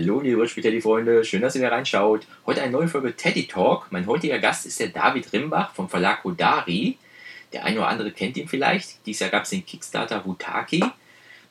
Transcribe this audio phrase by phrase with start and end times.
[0.00, 2.24] Hallo, liebe Spielteddy-Freunde, schön, dass ihr wieder reinschaut.
[2.46, 3.88] Heute eine neue Folge Teddy Talk.
[3.90, 6.96] Mein heutiger Gast ist der David Rimbach vom Verlag Hodari.
[7.52, 9.04] Der eine oder andere kennt ihn vielleicht.
[9.06, 10.84] Dieses Jahr gab es den Kickstarter Wutaki,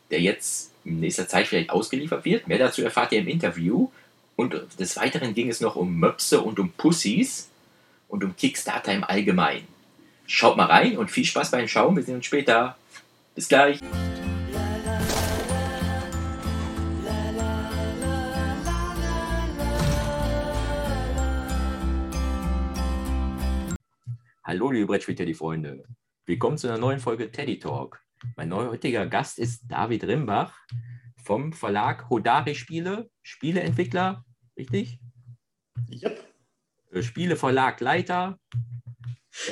[0.10, 2.48] der jetzt in nächster Zeit vielleicht ausgeliefert wird.
[2.48, 3.90] Mehr dazu erfahrt ihr im Interview.
[4.38, 7.50] Und des Weiteren ging es noch um Möpse und um Pussys
[8.08, 9.68] und um Kickstarter im Allgemeinen.
[10.26, 11.98] Schaut mal rein und viel Spaß beim Schauen.
[11.98, 12.78] Wir sehen uns später.
[13.36, 13.80] Bis gleich.
[24.48, 25.84] Hallo, liebe Brettspiel-Teddy-Freunde.
[26.26, 28.00] Willkommen zu einer neuen Folge Teddy Talk.
[28.38, 30.58] Mein heutiger Gast ist David Rimbach
[31.22, 34.24] vom Verlag Hodari Spiele, Spieleentwickler,
[34.56, 35.02] richtig?
[35.92, 36.24] Yep.
[36.94, 38.40] Äh, Spieleverlagleiter.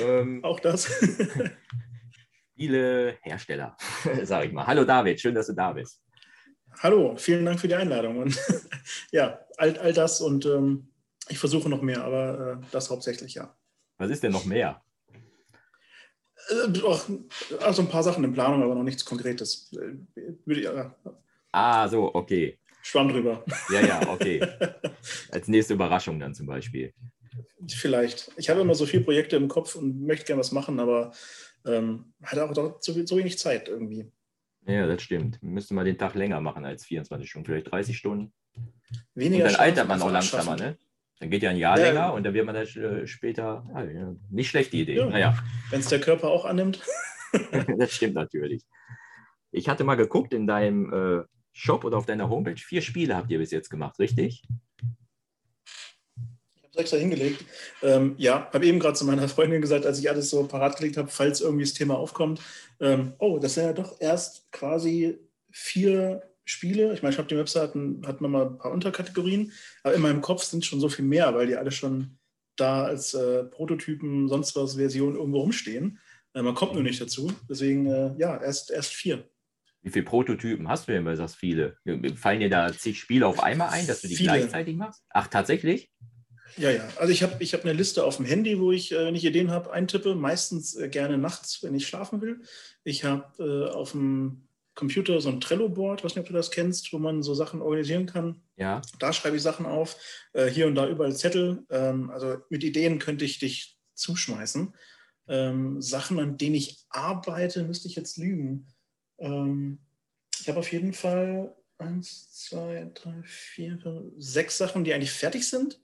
[0.00, 0.90] Ähm, Auch das.
[2.54, 3.76] Spielehersteller,
[4.22, 4.66] sage ich mal.
[4.66, 6.00] Hallo David, schön, dass du da bist.
[6.78, 8.16] Hallo, vielen Dank für die Einladung.
[8.16, 8.40] Und
[9.12, 10.88] ja, all, all das und ähm,
[11.28, 13.54] ich versuche noch mehr, aber äh, das hauptsächlich ja.
[13.98, 14.82] Was ist denn noch mehr?
[16.48, 16.80] Äh,
[17.60, 19.70] also ein paar Sachen in Planung, aber noch nichts Konkretes.
[19.74, 20.66] Äh,
[21.52, 22.58] ah, so, okay.
[22.82, 23.44] Schwamm drüber.
[23.70, 24.40] Ja, ja, okay.
[25.30, 26.92] Als nächste Überraschung dann zum Beispiel.
[27.68, 28.30] Vielleicht.
[28.36, 31.12] Ich habe immer so viele Projekte im Kopf und möchte gerne was machen, aber
[31.66, 34.10] ähm, hatte auch doch so, so wenig Zeit irgendwie.
[34.66, 35.42] Ja, das stimmt.
[35.42, 38.32] Müsste mal den Tag länger machen als 24 Stunden, vielleicht 30 Stunden.
[39.14, 40.78] Weniger und dann altert man auch langsamer, ne?
[41.18, 43.64] Dann geht ja ein Jahr ja, länger und dann wird man das äh, später.
[43.74, 44.96] Ja, nicht schlechte Idee.
[44.96, 45.06] Ja.
[45.06, 45.38] Naja.
[45.70, 46.82] Wenn es der Körper auch annimmt.
[47.78, 48.64] das stimmt natürlich.
[49.50, 52.56] Ich hatte mal geguckt in deinem äh, Shop oder auf deiner Homepage.
[52.56, 54.42] Vier Spiele habt ihr bis jetzt gemacht, richtig?
[56.54, 57.44] Ich habe es extra hingelegt.
[57.82, 60.98] Ähm, ja, habe eben gerade zu meiner Freundin gesagt, als ich alles so parat gelegt
[60.98, 62.42] habe, falls irgendwie das Thema aufkommt.
[62.80, 65.18] Ähm, oh, das sind ja doch erst quasi
[65.50, 66.94] vier Spiele.
[66.94, 67.74] Ich meine, ich habe die Website
[68.06, 69.52] hat nochmal ein paar Unterkategorien,
[69.82, 72.18] aber in meinem Kopf sind schon so viel mehr, weil die alle schon
[72.56, 75.98] da als äh, Prototypen, sonst was Version irgendwo rumstehen.
[76.32, 77.32] Äh, man kommt nur nicht dazu.
[77.50, 79.28] Deswegen, äh, ja, erst, erst vier.
[79.82, 81.76] Wie viele Prototypen hast du denn, weil du sagst viele?
[82.16, 84.32] Fallen dir da zig Spiele auf einmal ein, dass du die viele.
[84.32, 85.02] gleichzeitig machst?
[85.10, 85.90] Ach, tatsächlich?
[86.56, 86.88] Ja, ja.
[86.96, 89.24] Also ich habe ich hab eine Liste auf dem Handy, wo ich, äh, wenn ich
[89.24, 90.14] Ideen habe, eintippe.
[90.14, 92.40] Meistens äh, gerne nachts, wenn ich schlafen will.
[92.82, 94.45] Ich habe äh, auf dem
[94.76, 98.06] Computer so ein Trello-Board, weiß nicht, ob du das kennst, wo man so Sachen organisieren
[98.06, 98.42] kann.
[98.56, 98.82] Ja.
[99.00, 99.96] Da schreibe ich Sachen auf.
[100.34, 101.64] Äh, hier und da überall Zettel.
[101.70, 104.74] Ähm, also mit Ideen könnte ich dich zuschmeißen.
[105.28, 108.68] Ähm, Sachen, an denen ich arbeite, müsste ich jetzt lügen.
[109.18, 109.78] Ähm,
[110.38, 115.48] ich habe auf jeden Fall eins, zwei, drei, vier, fünf, sechs Sachen, die eigentlich fertig
[115.48, 115.80] sind,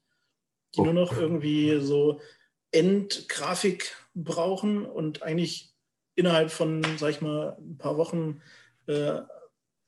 [0.74, 0.84] die oh.
[0.84, 2.20] nur noch irgendwie so
[2.72, 5.74] Endgrafik brauchen und eigentlich
[6.14, 8.42] innerhalb von, sag ich mal, ein paar Wochen
[8.86, 9.20] äh,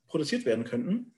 [0.07, 1.13] produziert werden könnten.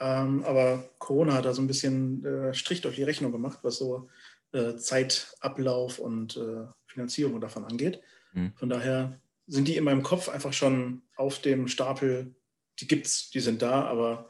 [0.00, 3.76] Ähm, aber Corona hat da so ein bisschen äh, Strich durch die Rechnung gemacht, was
[3.76, 4.08] so
[4.52, 8.00] äh, Zeitablauf und äh, Finanzierung davon angeht.
[8.32, 8.52] Mhm.
[8.56, 12.34] Von daher sind die in meinem Kopf einfach schon auf dem Stapel.
[12.80, 14.28] Die gibt's, die sind da, aber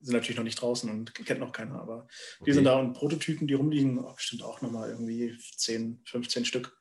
[0.00, 1.80] sind natürlich noch nicht draußen und kennt noch keiner.
[1.80, 2.06] Aber
[2.38, 2.44] okay.
[2.46, 6.76] die sind da und Prototypen, die rumliegen, oh, bestimmt auch nochmal irgendwie 10, 15 Stück,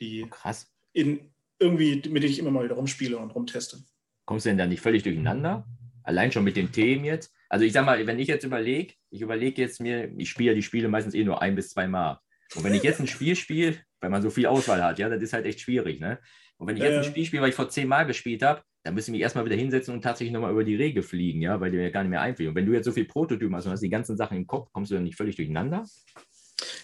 [0.00, 0.52] die oh.
[0.92, 3.84] In, irgendwie, mit denen ich immer mal wieder rumspiele und rumteste
[4.26, 5.66] kommst du denn da nicht völlig durcheinander?
[6.02, 7.32] Allein schon mit den Themen jetzt.
[7.48, 10.62] Also ich sag mal, wenn ich jetzt überlege, ich überlege jetzt mir, ich spiele die
[10.62, 12.20] Spiele meistens eh nur ein bis zwei Mal.
[12.54, 15.22] Und wenn ich jetzt ein Spiel spiele, weil man so viel Auswahl hat, ja, das
[15.22, 16.18] ist halt echt schwierig, ne?
[16.58, 18.94] Und wenn ich jetzt ein Spiel spiele, weil ich vor zehn Mal gespielt habe, dann
[18.94, 21.76] müssen wir erstmal wieder hinsetzen und tatsächlich nochmal über die Regel fliegen, ja, weil die
[21.76, 22.50] mir gar nicht mehr einfliegen.
[22.50, 24.70] Und wenn du jetzt so viel Prototypen hast und hast die ganzen Sachen im Kopf,
[24.72, 25.84] kommst du dann nicht völlig durcheinander?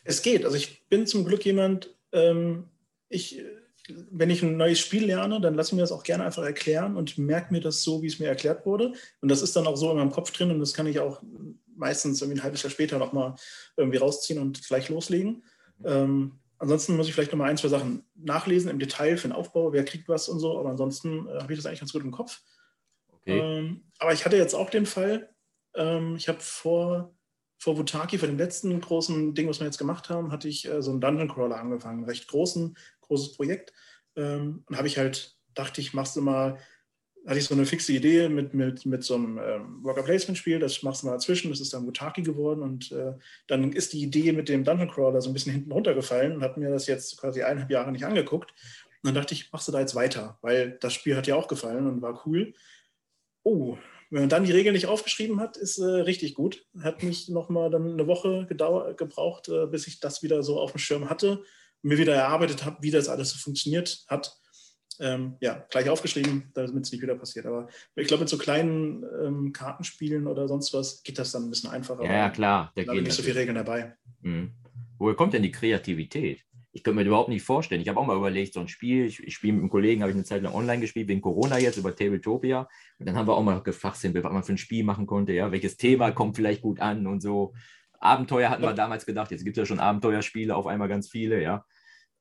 [0.04, 0.44] Es geht.
[0.44, 2.64] Also ich bin zum Glück jemand, ähm,
[3.08, 3.42] ich
[3.88, 6.96] wenn ich ein neues Spiel lerne, dann lasse ich mir das auch gerne einfach erklären
[6.96, 8.92] und merke mir das so, wie es mir erklärt wurde.
[9.20, 11.20] Und das ist dann auch so in meinem Kopf drin und das kann ich auch
[11.74, 13.34] meistens irgendwie ein halbes Jahr später nochmal
[13.76, 15.44] irgendwie rausziehen und gleich loslegen.
[15.78, 15.86] Mhm.
[15.86, 19.72] Ähm, ansonsten muss ich vielleicht nochmal ein, zwei Sachen nachlesen im Detail für den Aufbau,
[19.72, 22.12] wer kriegt was und so, aber ansonsten äh, habe ich das eigentlich ganz gut im
[22.12, 22.40] Kopf.
[23.10, 23.38] Okay.
[23.38, 25.28] Ähm, aber ich hatte jetzt auch den Fall,
[25.74, 27.14] ähm, ich habe vor,
[27.58, 30.82] vor Wutaki, vor dem letzten großen Ding, was wir jetzt gemacht haben, hatte ich äh,
[30.82, 32.76] so einen Dungeon Crawler angefangen, einen recht großen
[33.12, 33.72] großes Projekt.
[34.16, 36.58] Ähm, und habe ich halt, dachte ich, machst du mal,
[37.26, 40.58] hatte ich so eine fixe Idee mit, mit, mit so einem ähm, Worker Placement Spiel,
[40.58, 43.12] das machst du mal dazwischen, das ist dann Mutaki geworden und äh,
[43.46, 46.56] dann ist die Idee mit dem Dungeon Crawler so ein bisschen hinten runtergefallen und hat
[46.56, 48.50] mir das jetzt quasi eineinhalb Jahre nicht angeguckt.
[48.50, 51.48] Und dann dachte ich, machst du da jetzt weiter, weil das Spiel hat ja auch
[51.48, 52.54] gefallen und war cool.
[53.44, 53.76] Oh,
[54.10, 56.66] wenn man dann die Regeln nicht aufgeschrieben hat, ist äh, richtig gut.
[56.80, 60.78] Hat mich nochmal dann eine Woche gebraucht, äh, bis ich das wieder so auf dem
[60.78, 61.42] Schirm hatte
[61.82, 64.36] mir wieder erarbeitet habe, wie das alles so funktioniert hat.
[65.00, 67.46] Ähm, ja, gleich aufgeschrieben, damit es nicht wieder passiert.
[67.46, 71.50] Aber ich glaube, mit so kleinen ähm, Kartenspielen oder sonst was geht das dann ein
[71.50, 72.04] bisschen einfacher.
[72.04, 72.72] Ja, klar.
[72.74, 73.94] Da sind nicht so viele Regeln dabei.
[74.20, 74.52] Mhm.
[74.98, 76.44] Woher kommt denn die Kreativität?
[76.74, 77.82] Ich könnte mir das überhaupt nicht vorstellen.
[77.82, 80.10] Ich habe auch mal überlegt, so ein Spiel, ich, ich spiele mit einem Kollegen, habe
[80.10, 82.68] ich eine Zeit lang online gespielt, wegen Corona jetzt über Tabletopia.
[82.98, 85.52] Und dann haben wir auch mal gefachsimpelt, was man für ein Spiel machen konnte, ja,
[85.52, 87.52] welches Thema kommt vielleicht gut an und so.
[87.98, 91.42] Abenteuer hatten wir damals gedacht, jetzt gibt es ja schon Abenteuerspiele, auf einmal ganz viele,
[91.42, 91.64] ja.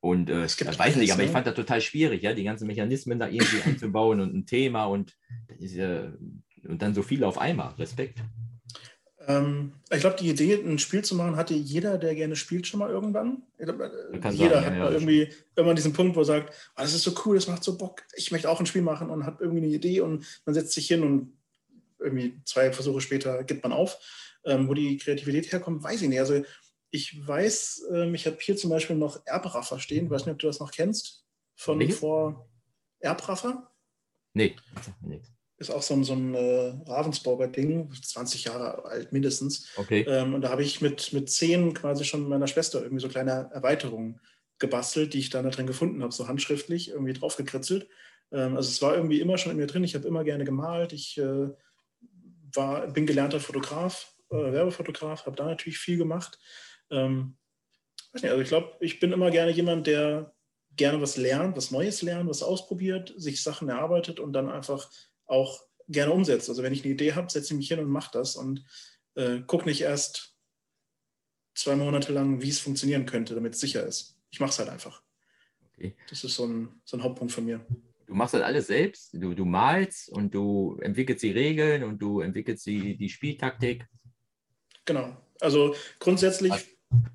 [0.02, 3.20] Und äh, ich weiß nicht, aber ich fand das total schwierig, ja, die ganzen Mechanismen
[3.20, 5.16] da irgendwie einzubauen und ein Thema und,
[5.60, 6.10] äh,
[6.68, 7.74] und dann so viel auf einmal.
[7.78, 8.20] Respekt.
[9.28, 12.80] Ähm, ich glaube, die Idee, ein Spiel zu machen, hatte jeder, der gerne spielt, schon
[12.80, 13.44] mal irgendwann.
[13.60, 13.80] Glaub,
[14.32, 17.04] jeder sagen, hat ja, mal irgendwie irgendwann diesen Punkt, wo er sagt, oh, das ist
[17.04, 19.64] so cool, das macht so Bock, ich möchte auch ein Spiel machen und hat irgendwie
[19.64, 21.38] eine Idee und man setzt sich hin und
[22.00, 24.00] irgendwie zwei Versuche später gibt man auf.
[24.44, 26.20] Ähm, wo die Kreativität herkommt, weiß ich nicht.
[26.20, 26.42] Also
[26.92, 30.06] ich weiß, ähm, ich habe hier zum Beispiel noch Erbraffer stehen.
[30.06, 31.26] Ich weiß nicht, ob du das noch kennst.
[31.56, 31.92] Von nee.
[31.92, 32.50] vor
[33.00, 33.72] Erbraffer?
[34.34, 34.56] Nee.
[35.58, 39.70] Ist auch so ein, so ein äh, Ravensburger Ding, 20 Jahre alt mindestens.
[39.78, 40.02] Okay.
[40.08, 43.50] Ähm, und da habe ich mit, mit zehn quasi schon meiner Schwester irgendwie so kleine
[43.54, 44.20] Erweiterungen
[44.60, 47.88] gebastelt, die ich dann da drin gefunden habe, so handschriftlich irgendwie draufgekritzelt.
[48.32, 49.84] Ähm, also es war irgendwie immer schon in mir drin.
[49.84, 50.94] Ich habe immer gerne gemalt.
[50.94, 51.50] Ich äh,
[52.54, 56.40] war, bin gelernter Fotograf, äh, Werbefotograf, habe da natürlich viel gemacht.
[56.92, 57.38] Ähm,
[58.14, 60.34] nicht, also ich glaube, ich bin immer gerne jemand, der
[60.76, 64.90] gerne was lernt, was Neues lernt, was ausprobiert, sich Sachen erarbeitet und dann einfach
[65.26, 66.50] auch gerne umsetzt.
[66.50, 68.66] Also wenn ich eine Idee habe, setze ich mich hin und mache das und
[69.16, 70.36] äh, gucke nicht erst
[71.54, 74.18] zwei Monate lang, wie es funktionieren könnte, damit es sicher ist.
[74.30, 75.02] Ich mache es halt einfach.
[75.74, 75.96] Okay.
[76.10, 77.66] Das ist so ein, so ein Hauptpunkt von mir.
[78.06, 82.20] Du machst das alles selbst, du, du malst und du entwickelst die Regeln und du
[82.20, 83.86] entwickelst die, die Spieltaktik.
[84.86, 85.16] Genau.
[85.40, 86.52] Also grundsätzlich?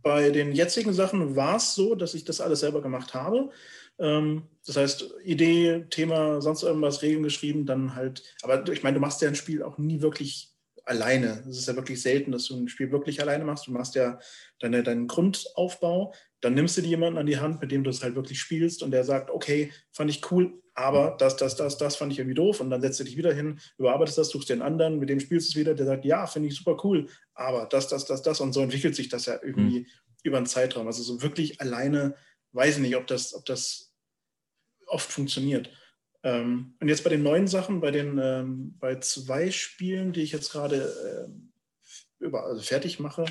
[0.03, 3.51] Bei den jetzigen Sachen war es so, dass ich das alles selber gemacht habe.
[3.99, 9.01] Ähm, das heißt, Idee, Thema, sonst irgendwas, Regeln geschrieben, dann halt, aber ich meine, du
[9.01, 11.45] machst ja ein Spiel auch nie wirklich alleine.
[11.49, 13.67] Es ist ja wirklich selten, dass du ein Spiel wirklich alleine machst.
[13.67, 14.19] Du machst ja
[14.61, 18.03] deine, deinen Grundaufbau, dann nimmst du dir jemanden an die Hand, mit dem du es
[18.03, 21.97] halt wirklich spielst und der sagt, okay, fand ich cool, aber das, das, das, das
[21.97, 24.61] fand ich irgendwie doof und dann setzt du dich wieder hin, überarbeitest das, suchst den
[24.61, 27.67] anderen, mit dem spielst du es wieder, der sagt, ja, finde ich super cool, aber
[27.67, 29.87] das, das, das, das und so entwickelt sich das ja irgendwie mhm.
[30.23, 30.87] über einen Zeitraum.
[30.87, 32.15] Also so wirklich alleine
[32.53, 33.91] weiß ich nicht, ob das, ob das
[34.87, 35.71] oft funktioniert.
[36.23, 40.33] Ähm, und jetzt bei den neuen Sachen, bei den ähm, bei zwei Spielen, die ich
[40.33, 41.31] jetzt gerade
[42.21, 43.25] äh, also fertig mache,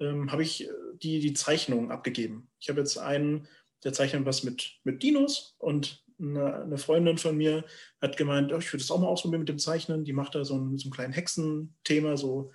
[0.00, 0.68] ähm, habe ich
[1.02, 2.50] die, die Zeichnungen abgegeben.
[2.58, 3.48] Ich habe jetzt einen,
[3.84, 7.64] der zeichnet was mit, mit Dinos und eine, eine Freundin von mir
[8.00, 10.04] hat gemeint, oh, ich würde das auch mal ausprobieren mit dem Zeichnen.
[10.04, 12.52] Die macht da so ein, so ein kleines Hexenthema, so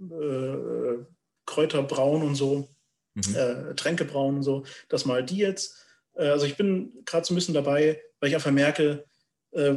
[0.00, 1.04] äh,
[1.46, 2.68] Kräuterbraun und so,
[3.14, 3.34] mhm.
[3.34, 4.64] äh, Tränkebraun und so.
[4.88, 5.86] Das mal die jetzt.
[6.14, 9.04] Äh, also ich bin gerade so ein bisschen dabei, weil ich einfach merke,
[9.52, 9.76] äh,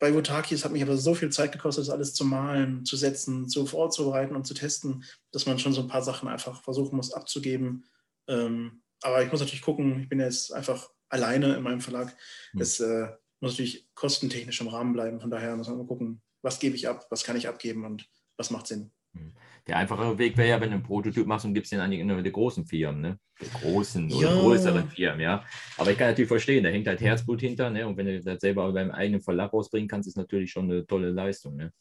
[0.00, 2.96] bei Wotaki, es hat mich aber so viel Zeit gekostet, das alles zu malen, zu
[2.96, 6.96] setzen, zu vorzubereiten und zu testen, dass man schon so ein paar Sachen einfach versuchen
[6.96, 7.84] muss abzugeben.
[8.28, 12.14] Ähm, aber ich muss natürlich gucken, ich bin jetzt einfach alleine in meinem Verlag.
[12.52, 12.60] Mhm.
[12.60, 13.08] Es äh,
[13.40, 15.20] muss natürlich kostentechnisch im Rahmen bleiben.
[15.20, 18.08] Von daher muss man mal gucken, was gebe ich ab, was kann ich abgeben und
[18.36, 18.90] was macht Sinn.
[19.14, 19.32] Hm.
[19.66, 22.22] Der einfache Weg wäre ja, wenn du einen Prototyp machst und gibst den an die,
[22.22, 23.18] die großen Firmen, ne?
[23.40, 24.40] Die großen oder ja.
[24.40, 25.44] größeren Firmen, ja.
[25.76, 27.86] Aber ich kann natürlich verstehen, da hängt halt Herzblut hinter, ne?
[27.86, 31.10] Und wenn du das selber beim eigenen Verlag rausbringen kannst, ist natürlich schon eine tolle
[31.10, 31.72] Leistung, ne?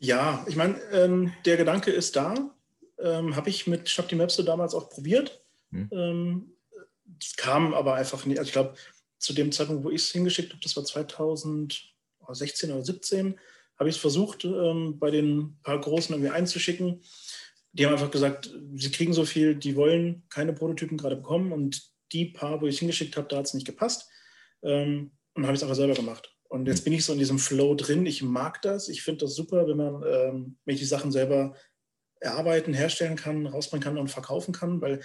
[0.00, 2.34] Ja, ich meine, ähm, der Gedanke ist da.
[3.00, 5.44] Ähm, Habe ich mit Shop die Maps damals auch probiert.
[5.70, 5.88] Hm.
[5.92, 6.52] Ähm,
[7.20, 8.38] es kam aber einfach nicht.
[8.38, 8.74] Also ich glaube,
[9.18, 13.38] zu dem Zeitpunkt, wo ich es hingeschickt habe, das war 2016 oder 17,
[13.78, 17.02] habe ich es versucht, ähm, bei den paar Großen irgendwie einzuschicken.
[17.72, 21.52] Die haben einfach gesagt, sie kriegen so viel, die wollen keine Prototypen gerade bekommen.
[21.52, 24.08] Und die paar, wo ich es hingeschickt habe, da hat es nicht gepasst.
[24.62, 26.34] Ähm, und habe ich es einfach selber gemacht.
[26.48, 28.06] Und jetzt bin ich so in diesem Flow drin.
[28.06, 28.88] Ich mag das.
[28.88, 31.54] Ich finde das super, wenn man, ähm, wenn ich die Sachen selber
[32.20, 35.00] erarbeiten, herstellen kann, rausbringen kann und verkaufen kann, weil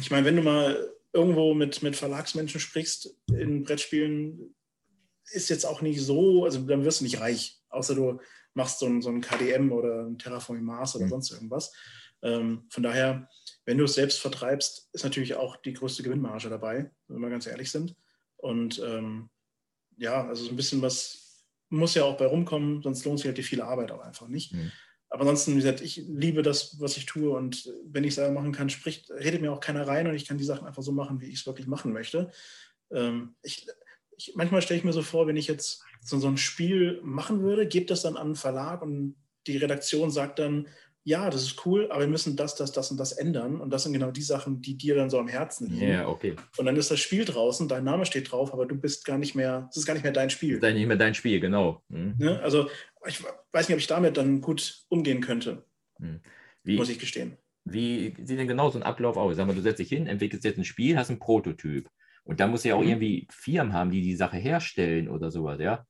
[0.00, 4.54] ich meine, wenn du mal irgendwo mit, mit Verlagsmenschen sprichst in Brettspielen,
[5.32, 8.20] ist jetzt auch nicht so, also dann wirst du nicht reich, außer du
[8.54, 11.10] machst so ein, so ein KDM oder ein Terraforming Mars oder mhm.
[11.10, 11.72] sonst irgendwas.
[12.22, 13.28] Ähm, von daher,
[13.64, 17.46] wenn du es selbst vertreibst, ist natürlich auch die größte Gewinnmarge dabei, wenn wir ganz
[17.46, 17.94] ehrlich sind.
[18.36, 19.28] Und ähm,
[19.98, 21.26] ja, also so ein bisschen was
[21.68, 24.52] muss ja auch bei rumkommen, sonst lohnt sich halt die viele Arbeit auch einfach nicht.
[24.52, 24.70] Mhm.
[25.08, 28.32] Aber ansonsten, wie gesagt, ich liebe das, was ich tue und wenn ich es selber
[28.32, 30.92] machen kann, spricht, redet mir auch keiner rein und ich kann die Sachen einfach so
[30.92, 32.30] machen, wie ich es wirklich machen möchte.
[32.90, 33.66] Ähm, ich,
[34.16, 37.42] ich, manchmal stelle ich mir so vor, wenn ich jetzt so, so ein Spiel machen
[37.42, 39.14] würde, gebe das dann an einen Verlag und
[39.46, 40.68] die Redaktion sagt dann,
[41.08, 43.60] ja, das ist cool, aber wir müssen das, das, das und das ändern.
[43.60, 45.88] Und das sind genau die Sachen, die dir dann so am Herzen liegen.
[45.92, 46.34] Ja, okay.
[46.56, 49.36] Und dann ist das Spiel draußen, dein Name steht drauf, aber du bist gar nicht
[49.36, 50.58] mehr, es ist gar nicht mehr dein Spiel.
[50.58, 51.84] Das ist nicht mehr dein Spiel, genau.
[51.90, 52.16] Hm.
[52.18, 52.40] Ne?
[52.42, 52.68] Also
[53.06, 53.22] ich
[53.52, 55.64] weiß nicht, ob ich damit dann gut umgehen könnte,
[56.00, 56.20] Hm.
[56.64, 57.36] muss Wie, ich gestehen.
[57.64, 59.36] wie sieht denn genau so ein Ablauf aus?
[59.36, 61.88] Sag mal, du setzt dich hin, entwickelst jetzt ein Spiel, hast ein Prototyp.
[62.24, 62.88] Und da muss ja auch Mhm.
[62.88, 65.86] irgendwie Firmen haben, die die Sache herstellen oder sowas, ja?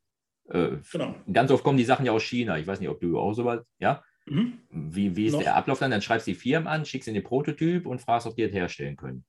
[0.50, 1.14] Äh, Genau.
[1.32, 2.58] ganz oft kommen die Sachen ja aus China.
[2.58, 4.04] Ich weiß nicht, ob du auch sowas, ja?
[4.26, 4.59] Mhm.
[4.71, 5.42] Wie, wie ist Noch.
[5.42, 5.90] der Ablauf dann?
[5.90, 8.52] Dann schreibst du die Firmen an, schickst ihnen den Prototyp und fragst, ob die das
[8.52, 9.25] herstellen können.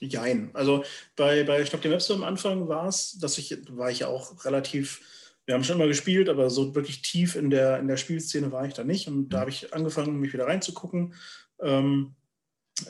[0.00, 0.50] Jein.
[0.52, 0.84] Also
[1.14, 4.44] bei, bei Stopp die Webster am Anfang war es, dass ich, war ich ja auch
[4.44, 5.00] relativ,
[5.46, 8.66] wir haben schon mal gespielt, aber so wirklich tief in der, in der Spielszene war
[8.66, 9.08] ich da nicht.
[9.08, 11.14] Und da habe ich angefangen, mich wieder reinzugucken.
[11.60, 12.14] Ähm,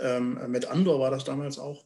[0.01, 1.85] ähm, mit Andor war das damals auch.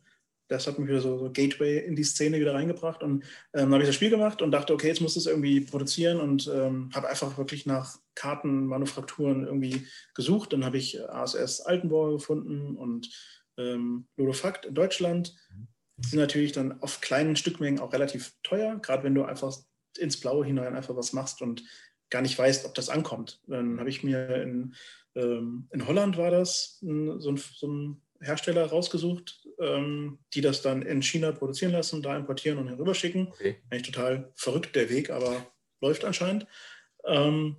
[0.50, 3.04] Das hat mich wieder so, so Gateway in die Szene wieder reingebracht.
[3.04, 3.23] Und
[3.54, 6.21] ähm, dann habe ich das Spiel gemacht und dachte, okay, jetzt muss es irgendwie produzieren
[6.21, 10.52] und ähm, habe einfach wirklich nach Kartenmanufakturen irgendwie gesucht.
[10.52, 13.09] Dann habe ich ASS Altenburg gefunden und
[13.59, 15.37] ähm, Ludofakt in Deutschland.
[15.99, 19.57] Die sind natürlich dann auf kleinen Stückmengen auch relativ teuer, gerade wenn du einfach
[19.99, 21.62] ins Blaue hinein einfach was machst und
[22.11, 23.40] gar nicht weißt, ob das ankommt.
[23.47, 24.75] Dann habe ich mir in,
[25.14, 30.83] ähm, in Holland war das so, ein, so ein Hersteller rausgesucht, ähm, die das dann
[30.83, 33.29] in China produzieren lassen, da importieren und herüberschicken.
[33.29, 33.57] Okay.
[33.71, 35.47] Eigentlich total verrückt der Weg, aber
[35.81, 36.47] läuft anscheinend.
[37.07, 37.57] Ähm,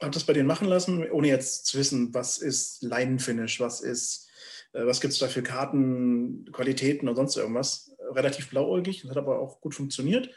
[0.00, 4.28] habe das bei denen machen lassen, ohne jetzt zu wissen, was ist Leinenfinish, was ist,
[4.72, 7.96] äh, was gibt es da für Karten, Qualitäten und sonst irgendwas.
[8.10, 10.30] Relativ blauäugig, das hat aber auch gut funktioniert.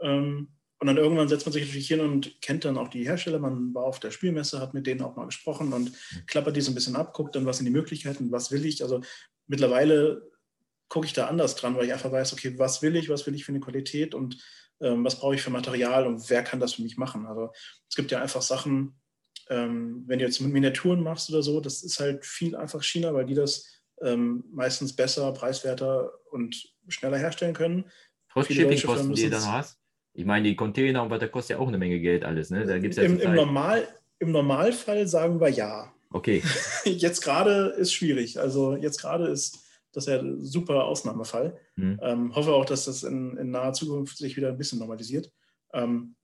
[0.00, 0.48] Ähm,
[0.84, 3.38] und dann irgendwann setzt man sich natürlich hin und kennt dann auch die Hersteller.
[3.38, 5.92] Man war auf der Spielmesse, hat mit denen auch mal gesprochen und
[6.26, 8.82] klappert die so ein bisschen ab, guckt dann, was sind die Möglichkeiten, was will ich.
[8.82, 9.00] Also
[9.46, 10.30] mittlerweile
[10.90, 13.34] gucke ich da anders dran, weil ich einfach weiß, okay, was will ich, was will
[13.34, 14.36] ich für eine Qualität und
[14.82, 17.24] ähm, was brauche ich für Material und wer kann das für mich machen.
[17.24, 17.50] Also
[17.88, 19.00] es gibt ja einfach Sachen,
[19.48, 23.24] ähm, wenn du jetzt Miniaturen machst oder so, das ist halt viel einfach China, weil
[23.24, 27.90] die das ähm, meistens besser, preiswerter und schneller herstellen können.
[28.36, 29.78] Shippingkosten, Firmen die dann hast.
[30.14, 32.64] Ich meine, die Container und was, das kostet ja auch eine Menge Geld alles, ne?
[32.64, 33.86] Da gibt's ja Im, im, Normal,
[34.20, 35.92] Im Normalfall sagen wir ja.
[36.10, 36.42] Okay,
[36.84, 38.38] Jetzt gerade ist schwierig.
[38.38, 41.58] Also jetzt gerade ist das ja ein super Ausnahmefall.
[41.74, 41.98] Hm.
[42.02, 45.32] Ähm, hoffe auch, dass das in, in naher Zukunft sich wieder ein bisschen normalisiert.
[45.72, 46.14] Ähm,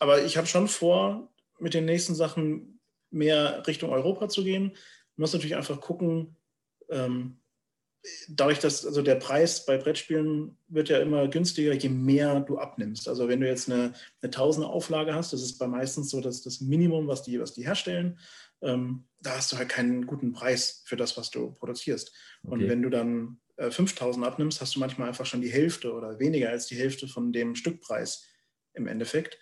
[0.00, 4.64] aber ich habe schon vor, mit den nächsten Sachen mehr Richtung Europa zu gehen.
[5.16, 6.36] Man muss natürlich einfach gucken,
[6.88, 7.39] ähm,
[8.28, 13.08] dadurch, dass also der Preis bei Brettspielen wird ja immer günstiger, je mehr du abnimmst.
[13.08, 13.92] Also wenn du jetzt eine,
[14.22, 17.52] eine Tausender Auflage hast, das ist bei meistens so das, das Minimum, was die, was
[17.52, 18.18] die herstellen,
[18.62, 22.12] ähm, da hast du halt keinen guten Preis für das, was du produzierst.
[22.42, 22.68] Und okay.
[22.70, 26.50] wenn du dann äh, 5000 abnimmst, hast du manchmal einfach schon die Hälfte oder weniger
[26.50, 28.26] als die Hälfte von dem Stückpreis
[28.74, 29.38] im Endeffekt.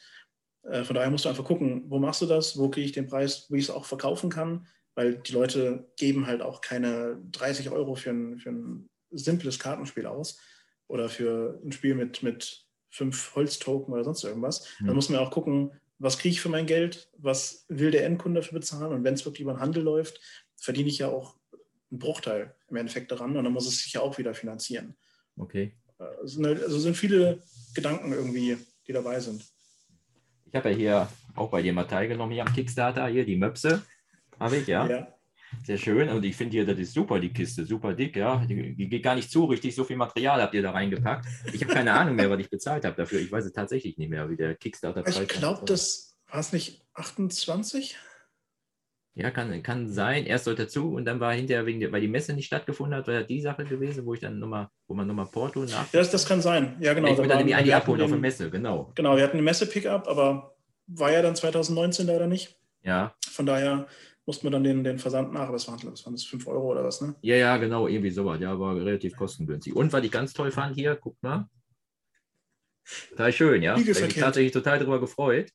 [0.65, 3.07] Äh, von daher musst du einfach gucken, wo machst du das, wo kriege ich den
[3.07, 4.67] Preis, wie ich es auch verkaufen kann,
[4.99, 10.07] weil die Leute geben halt auch keine 30 Euro für ein, für ein simples Kartenspiel
[10.07, 10.41] aus
[10.89, 14.67] oder für ein Spiel mit, mit fünf Holztoken oder sonst irgendwas.
[14.79, 14.89] Hm.
[14.89, 18.41] Dann muss man auch gucken, was kriege ich für mein Geld, was will der Endkunde
[18.41, 20.21] dafür bezahlen und wenn es wirklich über den Handel läuft,
[20.57, 21.37] verdiene ich ja auch
[21.93, 24.97] einen Bruchteil im Endeffekt daran und dann muss es sich ja auch wieder finanzieren.
[25.37, 25.77] okay.
[26.01, 27.41] Äh, halt, also sind viele
[27.73, 28.57] Gedanken irgendwie,
[28.89, 29.45] die dabei sind.
[30.47, 33.85] Ich habe ja hier auch bei dir mal teilgenommen, hier am Kickstarter, hier die Möpse
[34.41, 34.87] habe ich, ja.
[34.87, 35.09] Ja.
[35.65, 36.09] Sehr schön.
[36.09, 38.45] Und ich finde hier, das ist super, die Kiste, super dick, ja.
[38.47, 39.75] Die, die geht gar nicht zu, richtig.
[39.75, 41.27] So viel Material habt ihr da reingepackt.
[41.53, 43.21] Ich habe keine Ahnung mehr, was ich bezahlt habe dafür.
[43.21, 46.85] Ich weiß es tatsächlich nicht mehr, wie der Kickstarter-Preis Ich glaube, das war es nicht
[46.95, 47.97] 28?
[49.15, 50.27] Ja, kann, kann sein.
[50.27, 53.09] Erst sollte dazu und dann war hinterher, wegen der, weil die Messe nicht stattgefunden hat,
[53.09, 55.71] war ja die Sache gewesen, wo ich dann nochmal, wo man nochmal Porto nach.
[55.71, 56.77] Ja, das, das kann sein.
[56.79, 57.09] Ja, genau.
[57.09, 58.93] ich wollte nämlich eigentlich abholen auf der Messe, genau.
[58.95, 60.55] Genau, wir hatten eine Messe-Pickup, aber
[60.87, 62.57] war ja dann 2019 leider nicht.
[62.83, 63.89] Ja, Von daher
[64.29, 66.73] mussten wir dann den, den Versand nach, aber es waren, was waren das, 5 Euro
[66.73, 67.15] oder was, ne?
[67.23, 68.39] ja, ja, genau, irgendwie sowas.
[68.41, 69.75] Ja, war relativ kostengünstig.
[69.75, 71.49] Und was ich ganz toll fand hier, guck mal.
[73.09, 73.73] Total schön, ja.
[73.75, 75.51] Da habe ich mich tatsächlich total darüber gefreut.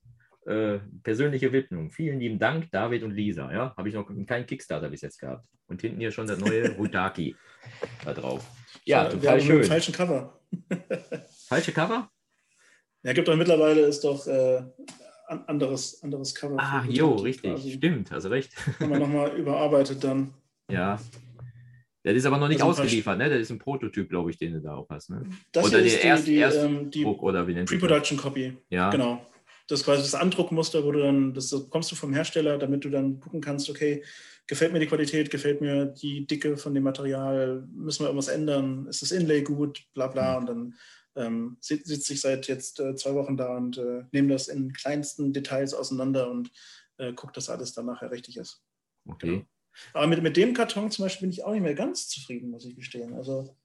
[0.47, 1.91] Äh, persönliche Widmung.
[1.91, 3.51] Vielen lieben Dank, David und Lisa.
[3.53, 5.45] Ja, habe ich noch keinen Kickstarter bis jetzt gehabt.
[5.67, 7.35] Und hinten hier schon das neue Rutaki
[8.03, 8.43] da drauf.
[8.85, 9.63] Ja, wir total schön.
[9.65, 10.39] falschen Cover.
[11.47, 12.09] Falsche Cover?
[13.03, 14.63] Ja, gibt doch mittlerweile ist doch äh,
[15.27, 16.55] anderes, anderes Cover.
[16.59, 17.51] Ah, jo, richtig.
[17.51, 17.71] quasi.
[17.73, 18.51] Stimmt, also recht.
[18.79, 20.33] Haben wir nochmal überarbeitet dann.
[20.69, 20.99] Ja.
[22.03, 23.29] Das ist aber noch nicht Also ausgeliefert, ne?
[23.29, 25.23] Das ist ein Prototyp, glaube ich, den du da auch hast, ne?
[25.53, 27.69] Das Oder der ist die, erst- die, erst- ähm, die Druck oder wie nennt?
[27.69, 28.57] Pre-Production Copy.
[28.69, 28.89] Ja.
[28.89, 29.25] Genau.
[29.67, 32.89] Das ist quasi das Andruckmuster, wo du dann, das bekommst du vom Hersteller, damit du
[32.89, 34.03] dann gucken kannst, okay,
[34.45, 38.87] gefällt mir die Qualität, gefällt mir die Dicke von dem Material, müssen wir irgendwas ändern,
[38.87, 40.37] ist das Inlay gut, bla bla.
[40.37, 40.73] Und dann
[41.15, 44.73] ähm, sit- sitze ich seit jetzt äh, zwei Wochen da und äh, nehme das in
[44.73, 46.51] kleinsten Details auseinander und
[46.97, 48.63] äh, guckt, dass alles dann nachher richtig ist.
[49.07, 49.45] Okay.
[49.93, 52.65] Aber mit, mit dem Karton zum Beispiel bin ich auch nicht mehr ganz zufrieden, muss
[52.65, 53.13] ich gestehen.
[53.15, 53.55] Also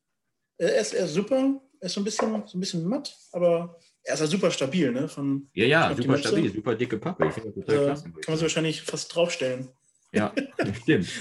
[0.56, 3.78] er ist, er ist super, er ist so ein bisschen, so ein bisschen matt, aber
[4.02, 5.08] er ist ja super stabil, ne?
[5.08, 7.26] Von, Ja, ja, super stabil, super dicke Pappe.
[7.26, 8.02] Ich finde das total äh, klasse.
[8.04, 9.68] kann man sich wahrscheinlich fast draufstellen.
[10.12, 10.34] Ja,
[10.82, 11.08] stimmt.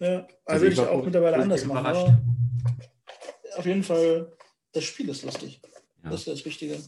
[0.00, 1.86] Ja, also Also würde ich auch mittlerweile anders machen.
[1.86, 2.22] Aber
[3.56, 4.32] auf jeden Fall,
[4.72, 5.60] das Spiel ist lustig.
[6.02, 6.10] Ja.
[6.10, 6.78] Das ist das Wichtige.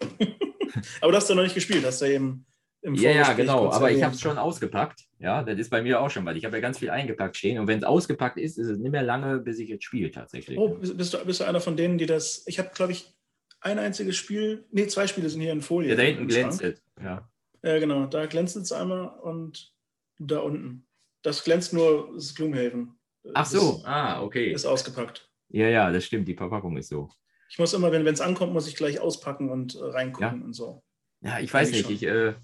[1.00, 2.46] aber du hast ja noch nicht gespielt, hast du ja eben
[2.82, 3.70] im Ja, ja, genau.
[3.70, 5.04] Aber ich habe es schon ausgepackt.
[5.18, 7.58] Ja, das ist bei mir auch schon, weil ich habe ja ganz viel eingepackt stehen.
[7.58, 10.58] Und wenn es ausgepackt ist, ist es nicht mehr lange, bis ich jetzt spiele tatsächlich.
[10.58, 12.42] Oh, bist du, bist du einer von denen, die das.
[12.46, 13.14] Ich habe, glaube ich,
[13.60, 14.64] ein einziges Spiel.
[14.70, 15.90] Nee, zwei Spiele sind hier in Folie.
[15.90, 16.82] ja, da hinten glänzt es.
[17.02, 17.28] Ja.
[17.62, 18.06] Ja, genau.
[18.06, 19.74] Da glänzt es einmal und
[20.18, 20.86] da unten.
[21.22, 22.98] Das glänzt nur das Gloomhaven.
[23.34, 24.52] Ach so, Das ah, okay.
[24.52, 25.28] Ist ausgepackt.
[25.50, 26.26] Ja, ja, das stimmt.
[26.28, 27.10] Die Verpackung ist so.
[27.50, 30.82] Ich muss immer, wenn es ankommt, muss ich gleich auspacken und äh, reingucken und so.
[31.20, 31.90] Ja, ich weiß nicht.
[31.90, 32.34] Ich, äh,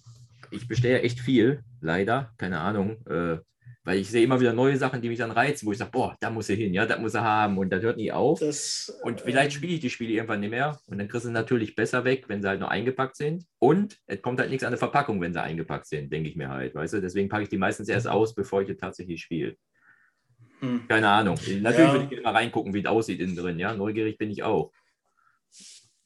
[0.50, 2.32] ich bestelle echt viel, leider.
[2.38, 3.06] Keine Ahnung.
[3.06, 3.38] Äh,
[3.84, 6.16] weil ich sehe immer wieder neue Sachen, die mich dann reizen, wo ich sage, boah,
[6.18, 8.40] da muss er hin, ja, das muss er haben und das hört nie auf.
[8.40, 11.28] Das, Und äh, vielleicht spiele ich die Spiele irgendwann nicht mehr und dann kriegst du
[11.28, 13.44] sie natürlich besser weg, wenn sie halt noch eingepackt sind.
[13.60, 16.48] Und es kommt halt nichts an der Verpackung, wenn sie eingepackt sind, denke ich mir
[16.48, 17.00] halt, weißt du?
[17.00, 19.56] Deswegen packe ich die meistens erst aus, bevor ich tatsächlich spiele.
[20.58, 20.88] hm.
[20.88, 21.36] Keine Ahnung.
[21.36, 21.92] Natürlich Ja.
[21.92, 23.72] würde ich mal reingucken, wie es aussieht innen drin, ja.
[23.72, 24.72] Neugierig bin ich auch.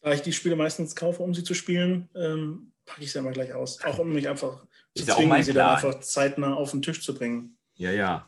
[0.03, 3.33] Da ich die Spiele meistens kaufe, um sie zu spielen, ähm, packe ich sie immer
[3.33, 3.83] gleich aus.
[3.85, 4.65] Auch um mich einfach
[4.95, 5.77] zu zwingen, sie dann Plan.
[5.77, 7.57] einfach zeitnah auf den Tisch zu bringen.
[7.75, 8.27] Ja, ja.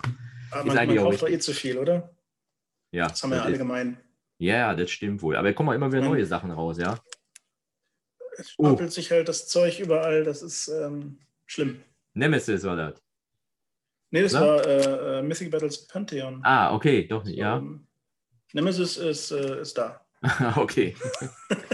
[0.51, 2.15] Aber man, man kauft doch eh zu viel, oder?
[2.91, 3.97] Ja, Das haben wir ja alle gemein.
[4.39, 5.37] ja, das stimmt wohl.
[5.37, 6.99] Aber es kommen auch immer wieder neue Sachen raus, ja.
[8.37, 8.67] Es Oh.
[8.69, 10.25] stapelt sich halt das Zeug überall.
[10.25, 11.83] Das ist ähm, schlimm.
[12.15, 13.03] Nemesis war das.
[14.11, 14.41] Nee, das Na?
[14.43, 16.41] war äh, äh, Mythic Battles Pantheon.
[16.45, 17.57] Ah, okay, doch, ja.
[17.59, 17.87] Ähm,
[18.53, 20.02] Nemesis ist, äh, ist da.
[20.57, 20.95] okay.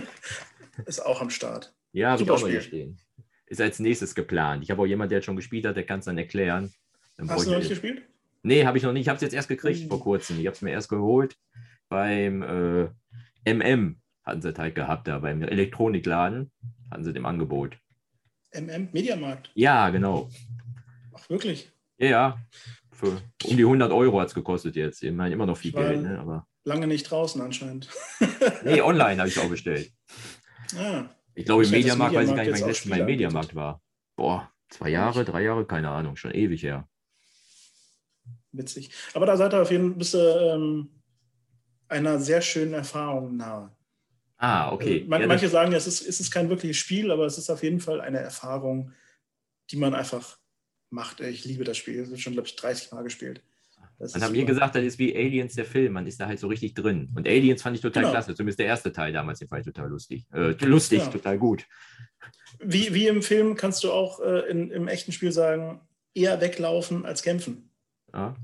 [0.87, 1.75] Ist auch am Start.
[1.93, 2.99] Ja, habe ich auch hier stehen.
[3.47, 4.63] Ist als nächstes geplant.
[4.63, 6.73] Ich habe auch jemanden, der jetzt schon gespielt hat, der kann es dann erklären.
[7.17, 8.03] Dann Hast du noch ich- nicht gespielt?
[8.43, 9.03] Nee, habe ich noch nicht.
[9.03, 9.89] Ich habe es jetzt erst gekriegt Oh.
[9.97, 10.39] vor kurzem.
[10.39, 11.37] Ich habe es mir erst geholt
[11.89, 14.01] beim äh, MM.
[14.25, 16.51] Hatten sie halt gehabt, da beim Elektronikladen.
[16.91, 17.77] Hatten sie dem Angebot.
[18.53, 19.51] MM, Mediamarkt.
[19.55, 20.31] Ja, genau.
[21.15, 21.71] Ach, wirklich?
[21.99, 22.39] Ja, ja.
[22.93, 23.09] Für
[23.45, 25.03] um die 100 Euro hat es gekostet jetzt.
[25.03, 26.19] Ich meine, immer noch viel war- Geld, ne?
[26.21, 26.47] aber.
[26.69, 27.89] Lange nicht draußen anscheinend.
[28.65, 29.91] Nee, online habe ich es auch bestellt.
[30.77, 33.55] ah, Ich glaube, im Mediamarkt weiß ich gar nicht, wann ich letztes Mal im Mediamarkt
[33.55, 33.81] war.
[34.17, 36.87] Boah, zwei Jahre, drei Jahre, keine Ahnung, schon ewig her.
[38.53, 38.91] witzig.
[39.15, 40.91] Aber da seid ihr auf jeden Fall bist ähm,
[41.89, 43.75] einer sehr schönen Erfahrung nahe.
[44.37, 44.99] Ah, okay.
[44.99, 47.49] Äh, man, Ja, manche sagen, es ist, es ist kein wirkliches Spiel, aber es ist
[47.51, 48.93] auf jeden Fall eine Erfahrung,
[49.71, 50.39] die man einfach
[50.91, 51.21] macht.
[51.21, 52.01] Ich liebe das Spiel.
[52.01, 53.43] Das wird schon, glaube ich, 30 Mal gespielt.
[53.99, 55.95] Das Man hat mir gesagt, das ist wie Aliens der Film.
[55.95, 57.11] Man ist da halt so richtig drin.
[57.17, 58.13] Und Aliens fand ich total Genau.
[58.13, 58.35] klasse.
[58.35, 60.25] Zumindest der erste Teil damals, den fand ich total lustig.
[60.33, 61.07] Äh, lustig, Ja.
[61.09, 61.67] total gut.
[62.61, 65.81] Wie, wie im Film kannst du auch äh, in, im echten Spiel sagen,
[66.15, 67.71] eher weglaufen als kämpfen.
[68.15, 68.37] Ja.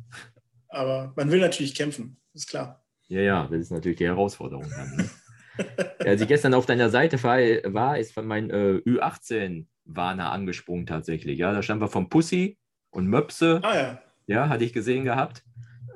[0.69, 2.85] Aber man will natürlich kämpfen, ist klar.
[3.09, 4.67] ja, ja, das ist natürlich die Herausforderung.
[4.77, 5.11] Dann, ne?
[6.01, 11.39] Als ich gestern auf deiner Seite war, ist von meinem äh, Ü18-Warner angesprungen tatsächlich.
[11.39, 12.59] Ja, da stand wir vom Pussy
[12.91, 13.61] und Möpse.
[13.63, 14.03] Ah ja.
[14.27, 15.43] Ja, hatte ich gesehen gehabt.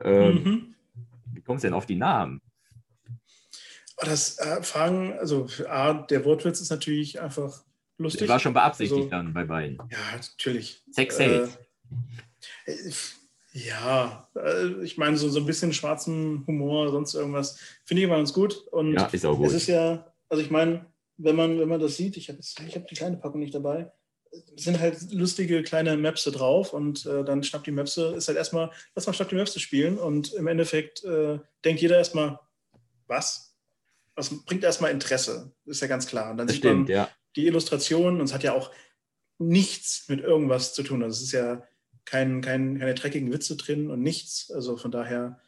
[0.02, 0.74] Ähm, Mhm.
[1.32, 2.40] Wie kommst du denn auf die Namen?
[3.96, 7.64] Das äh, Fragen, also A, der Wortwitz ist natürlich einfach
[7.96, 8.20] lustig.
[8.20, 9.76] Das war schon beabsichtigt Also- dann bei beiden.
[9.90, 10.82] Ja, natürlich.
[10.92, 11.18] Sex.
[11.18, 11.48] Äh,
[12.66, 12.92] äh,
[13.52, 18.16] ja, äh, ich meine, so, so ein bisschen schwarzen Humor, sonst irgendwas, finde ich immer
[18.18, 18.54] ganz gut.
[18.70, 19.48] Und ja, ist auch gut.
[19.48, 20.86] es ist ja, also ich meine,
[21.16, 23.90] wenn man, wenn man das sieht, ich habe ich hab die kleine Packung nicht dabei,
[24.56, 28.70] sind halt lustige kleine Mapse drauf und äh, dann schnappt die Mapse, ist halt erstmal,
[28.94, 32.38] lass mal schnappt die Mapse spielen und im Endeffekt äh, denkt jeder erstmal,
[33.06, 33.56] was?
[34.14, 36.30] Das bringt erstmal Interesse, ist ja ganz klar.
[36.30, 37.08] Und dann das sieht man, stimmt, ja.
[37.36, 38.70] die Illustration und es hat ja auch
[39.38, 41.02] nichts mit irgendwas zu tun.
[41.02, 41.62] Also es ist ja
[42.04, 44.50] kein, kein, keine dreckigen Witze drin und nichts.
[44.50, 45.40] Also von daher,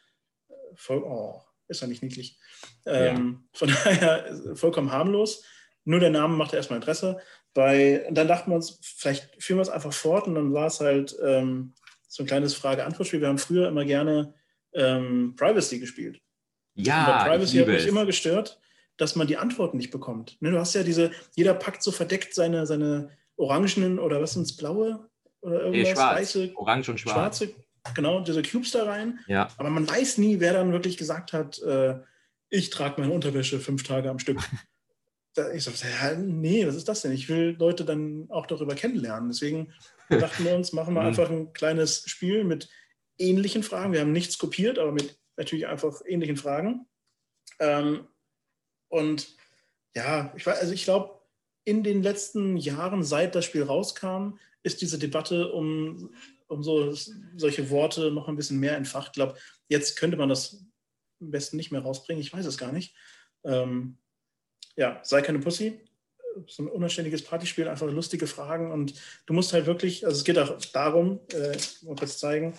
[0.47, 1.41] äh, voll, oh,
[1.71, 2.37] ist ja nicht niedlich.
[2.85, 5.43] Ähm, Von daher äh, vollkommen harmlos.
[5.83, 7.19] Nur der Name macht erstmal Interesse.
[7.53, 10.67] Bei, und dann dachten wir uns, vielleicht führen wir es einfach fort und dann war
[10.67, 11.73] es halt ähm,
[12.07, 13.19] so ein kleines Frage-Antwort-Spiel.
[13.21, 14.33] Wir haben früher immer gerne
[14.73, 16.21] ähm, Privacy gespielt.
[16.77, 17.85] Und bei Ja, Privacy hat mich es.
[17.87, 18.59] immer gestört,
[18.97, 20.37] dass man die Antworten nicht bekommt.
[20.41, 24.43] Ne, du hast ja diese, jeder packt so verdeckt seine, seine orangenen oder was sind
[24.43, 25.09] es, blaue
[25.41, 26.19] oder Nee, irgendwas, schwarz.
[26.19, 27.39] weiße, Orange und schwarz.
[27.39, 27.53] schwarze,
[27.95, 29.19] genau, diese Cubes da rein.
[29.27, 31.95] Ja, Aber man weiß nie, wer dann wirklich gesagt hat, äh,
[32.49, 34.37] ich trage meine Unterwäsche fünf Tage am Stück.
[35.55, 37.13] Ich so, ja, nee, was ist das denn?
[37.13, 39.29] Ich will Leute dann auch darüber kennenlernen.
[39.29, 39.73] Deswegen
[40.09, 41.07] dachten wir uns, machen wir Mhm.
[41.07, 42.69] einfach ein kleines Spiel mit
[43.17, 43.93] ähnlichen Fragen.
[43.93, 46.85] Wir haben nichts kopiert, aber mit natürlich einfach ähnlichen Fragen.
[47.59, 48.07] Ähm,
[48.89, 49.35] und
[49.95, 51.21] ja, ich, weiß- also ich glaube,
[51.63, 56.13] in den letzten Jahren, seit das Spiel rauskam, ist diese Debatte um,
[56.47, 56.91] um so,
[57.37, 59.07] solche Worte noch ein bisschen mehr entfacht.
[59.09, 59.37] Ich glaube,
[59.69, 60.65] jetzt könnte man das
[61.21, 62.21] am besten nicht mehr rausbringen.
[62.21, 62.95] Ich weiß es gar nicht.
[63.45, 63.97] Ähm,
[64.81, 65.79] ja, sei keine Pussy.
[66.47, 68.93] So ein unanständiges Partyspiel, einfach lustige Fragen und
[69.27, 72.53] du musst halt wirklich, also es geht auch darum, äh, mal kurz zeigen,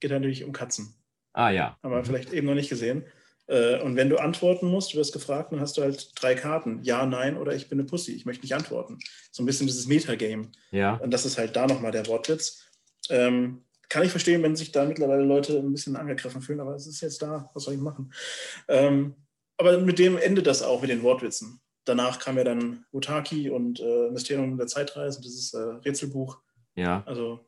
[0.00, 0.94] geht natürlich um Katzen.
[1.32, 1.76] Ah ja.
[1.82, 3.04] Haben wir vielleicht eben noch nicht gesehen.
[3.48, 6.82] Äh, und wenn du antworten musst, du wirst gefragt, dann hast du halt drei Karten.
[6.84, 8.12] Ja, nein oder ich bin eine Pussy.
[8.12, 8.98] Ich möchte nicht antworten.
[9.32, 10.52] So ein bisschen dieses Metagame.
[10.70, 10.96] Ja.
[10.96, 12.64] Und das ist halt da nochmal der Wortwitz.
[13.08, 16.86] Ähm, kann ich verstehen, wenn sich da mittlerweile Leute ein bisschen angegriffen fühlen, aber es
[16.86, 17.50] ist jetzt da.
[17.54, 18.12] Was soll ich machen?
[18.68, 19.14] Ähm,
[19.58, 21.60] aber mit dem endet das auch mit den Wortwitzen.
[21.84, 26.38] Danach kam ja dann Utaki und äh, Mysterium der Zeitreise, dieses äh, Rätselbuch.
[26.74, 27.02] Ja.
[27.06, 27.40] Also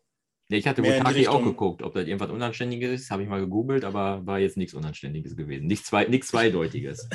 [0.50, 3.84] Nee, ich hatte Wotaki auch geguckt, ob das irgendwas Unanständiges ist, habe ich mal gegoogelt,
[3.84, 5.68] aber war jetzt nichts Unanständiges gewesen.
[5.68, 7.08] Nichts, zwei, nichts Zweideutiges.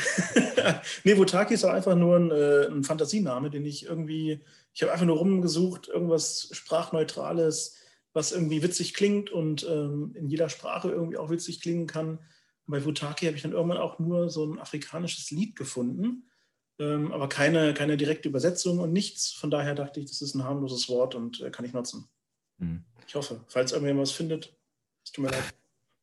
[1.03, 4.39] nee, Wotaki ist auch einfach nur ein, äh, ein Fantasiename, den ich irgendwie,
[4.73, 7.75] ich habe einfach nur rumgesucht, irgendwas Sprachneutrales,
[8.13, 12.19] was irgendwie witzig klingt und ähm, in jeder Sprache irgendwie auch witzig klingen kann.
[12.67, 16.29] Und bei Wotaki habe ich dann irgendwann auch nur so ein afrikanisches Lied gefunden,
[16.79, 19.31] ähm, aber keine, keine direkte Übersetzung und nichts.
[19.31, 22.07] Von daher dachte ich, das ist ein harmloses Wort und äh, kann ich nutzen.
[22.59, 22.83] Hm.
[23.07, 24.57] Ich hoffe, falls irgendjemand was findet,
[25.03, 25.43] es tut mir leid.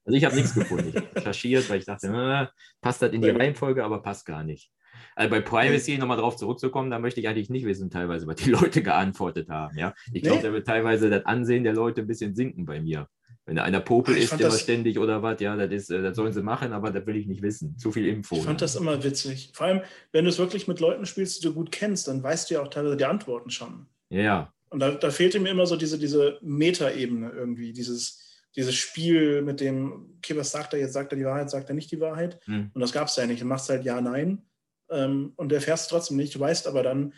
[0.05, 0.89] Also ich habe nichts gefunden.
[0.89, 2.47] Ich habe recherchiert, weil ich dachte, äh,
[2.81, 3.31] passt das in die.
[3.31, 4.73] Reihenfolge, aber passt gar nicht.
[5.15, 8.51] Also bei Privacy nochmal drauf zurückzukommen, da möchte ich eigentlich nicht wissen, teilweise, was die
[8.51, 9.77] Leute geantwortet haben.
[9.77, 9.95] Ja?
[10.13, 10.49] Ich glaube, Nee.
[10.49, 13.09] da wird teilweise das Ansehen der Leute ein bisschen sinken bei mir.
[13.45, 15.91] Wenn da einer Popel ich ist, der das- was ständig oder was, ja, das, ist,
[15.91, 17.77] äh, das sollen sie machen, aber das will ich nicht wissen.
[17.77, 18.37] Zu viel Info.
[18.37, 19.51] Ich fand das immer witzig.
[19.55, 19.81] Vor allem,
[20.13, 22.63] wenn du es wirklich mit Leuten spielst, die du gut kennst, dann weißt du ja
[22.63, 23.87] auch teilweise die Antworten schon.
[24.11, 28.21] Ja, Und da, da fehlte mir immer so diese, diese Metaebene irgendwie, dieses,
[28.55, 30.93] dieses Spiel mit dem, okay, was sagt er jetzt?
[30.93, 32.39] Sagt er die Wahrheit, sagt er nicht die Wahrheit?
[32.45, 32.71] Hm.
[32.73, 33.43] Und das gab es ja nicht.
[33.43, 34.43] Du machst halt ja, nein.
[34.91, 36.35] Ähm, und erfährst trotzdem nicht.
[36.35, 37.13] Du weißt aber dann,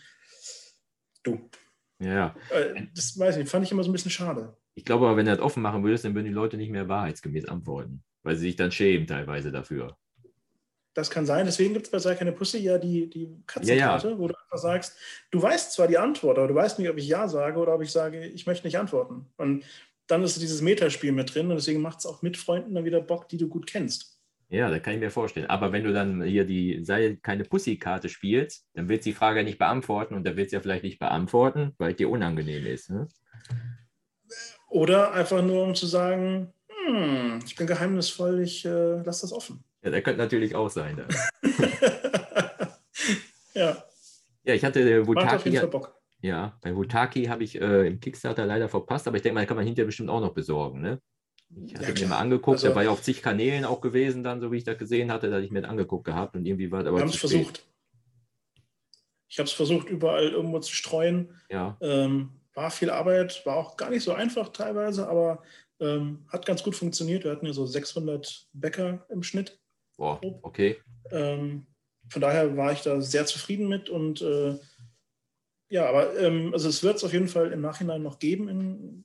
[1.22, 1.50] du.
[1.98, 2.34] ja.
[2.50, 4.56] Äh, das weiß ich, fand ich immer so ein bisschen schade.
[4.74, 6.88] Ich glaube aber, wenn du das offen machen würdest, dann würden die Leute nicht mehr
[6.88, 9.96] wahrheitsgemäß antworten, weil sie sich dann schämen teilweise dafür.
[10.94, 11.44] Das kann sein.
[11.44, 14.58] Deswegen gibt es bei Sei keine Pussy ja die, die Katzenkarte, Ja, wo du einfach
[14.58, 14.96] sagst,
[15.32, 17.82] du weißt zwar die Antwort, aber du weißt nicht, ob ich Ja sage oder ob
[17.82, 19.26] ich sage, ich möchte nicht antworten.
[19.36, 19.64] Und
[20.06, 23.00] dann ist dieses Metaspiel mit drin und deswegen macht es auch mit Freunden dann wieder
[23.00, 24.20] Bock, die du gut kennst.
[24.50, 25.46] Ja, das kann ich mir vorstellen.
[25.46, 29.42] Aber wenn du dann hier die sei keine Pussy-Karte spielst, dann wird sie die Frage
[29.42, 32.90] nicht beantworten und dann wird sie ja vielleicht nicht beantworten, weil es dir unangenehm ist.
[32.90, 33.08] Ne?
[34.74, 39.62] Oder einfach nur, um zu sagen, hm, ich bin geheimnisvoll, ich äh, lasse das offen.
[39.84, 41.06] Ja, das könnte natürlich auch sein.
[43.54, 43.76] Ja,
[44.42, 45.58] Ja, ich hatte äh, Wutaki,
[46.22, 49.46] ja, bei Wutaki habe ich äh, im Kickstarter leider verpasst, aber ich denke mal, da
[49.46, 50.80] kann man hinterher bestimmt auch noch besorgen.
[50.80, 51.00] Ne?
[51.66, 54.24] Ich hatte Ja, mir mal angeguckt, Also- der war ja auf zig Kanälen auch gewesen,
[54.24, 56.72] dann, so wie ich das gesehen hatte, dass ich mir das angeguckt gehabt und irgendwie
[56.72, 57.64] war es aber Wir haben es versucht.
[59.28, 61.30] Ich habe es versucht, überall irgendwo zu streuen.
[61.48, 65.42] Ja, Ähm, war viel Arbeit, war auch gar nicht so einfach teilweise, aber
[65.80, 67.24] ähm, hat ganz gut funktioniert.
[67.24, 69.60] Wir hatten ja so 600 Bäcker im Schnitt.
[69.96, 70.76] boah, okay.
[71.10, 71.66] Ähm,
[72.08, 74.58] von daher war ich da sehr zufrieden mit und äh,
[75.68, 79.04] ja, aber ähm, also es wird es auf jeden Fall im Nachhinein noch geben in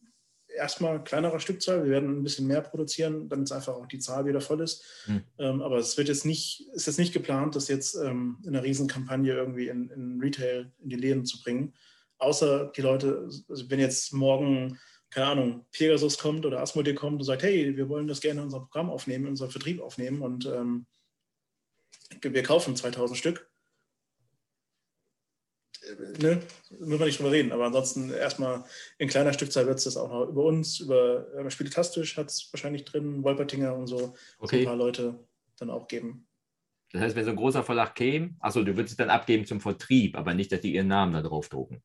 [0.55, 1.83] erstmal kleinerer Stückzahl.
[1.83, 4.83] Wir werden ein bisschen mehr produzieren, damit es einfach auch die Zahl wieder voll ist.
[5.05, 5.23] Hm.
[5.38, 8.63] Ähm, aber es wird jetzt nicht, ist jetzt nicht geplant, das jetzt ähm, in einer
[8.63, 11.73] Riesenkampagne irgendwie in, in Retail in die Läden zu bringen.
[12.19, 14.77] Außer die Leute, also wenn jetzt morgen,
[15.10, 18.45] keine Ahnung, Pegasus kommt oder Asmodee kommt und sagt, hey, wir wollen das gerne in
[18.45, 20.86] unser Programm aufnehmen, in unseren Vertrieb aufnehmen und ähm,
[22.21, 23.49] wir kaufen 2000 Stück.
[25.82, 26.41] Äh, Ne?
[26.79, 28.65] Müssen wir nicht drüber reden, aber ansonsten erstmal
[28.97, 32.49] in kleiner Stückzahl wird es das auch noch über uns, über äh, Spieletastisch hat es
[32.51, 34.65] wahrscheinlich drin, Wolpertinger und so, so ein Okay.
[34.65, 35.19] paar Leute
[35.58, 36.27] dann auch geben.
[36.91, 39.62] Das heißt, wenn so ein großer Verlag käme, achso, du würdest es dann abgeben zum
[39.62, 41.84] Vertrieb, aber nicht, dass die ihren Namen da drauf drucken.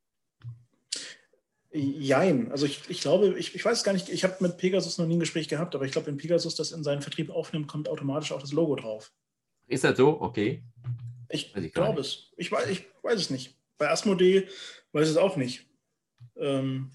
[1.76, 5.06] Jein, also ich, ich glaube, ich, ich weiß gar nicht, ich habe mit Pegasus noch
[5.06, 7.88] nie ein Gespräch gehabt, aber ich glaube, wenn Pegasus das in seinen Vertrieb aufnimmt, kommt
[7.88, 9.12] automatisch auch das Logo drauf.
[9.66, 10.20] Ist das so?
[10.20, 10.62] Okay.
[11.28, 12.32] Ich, ich glaube es.
[12.36, 13.58] Ich weiß, ich weiß es nicht.
[13.76, 14.46] Bei Asmodee
[14.92, 15.66] weiß ich es auch nicht.
[16.36, 16.92] Ähm,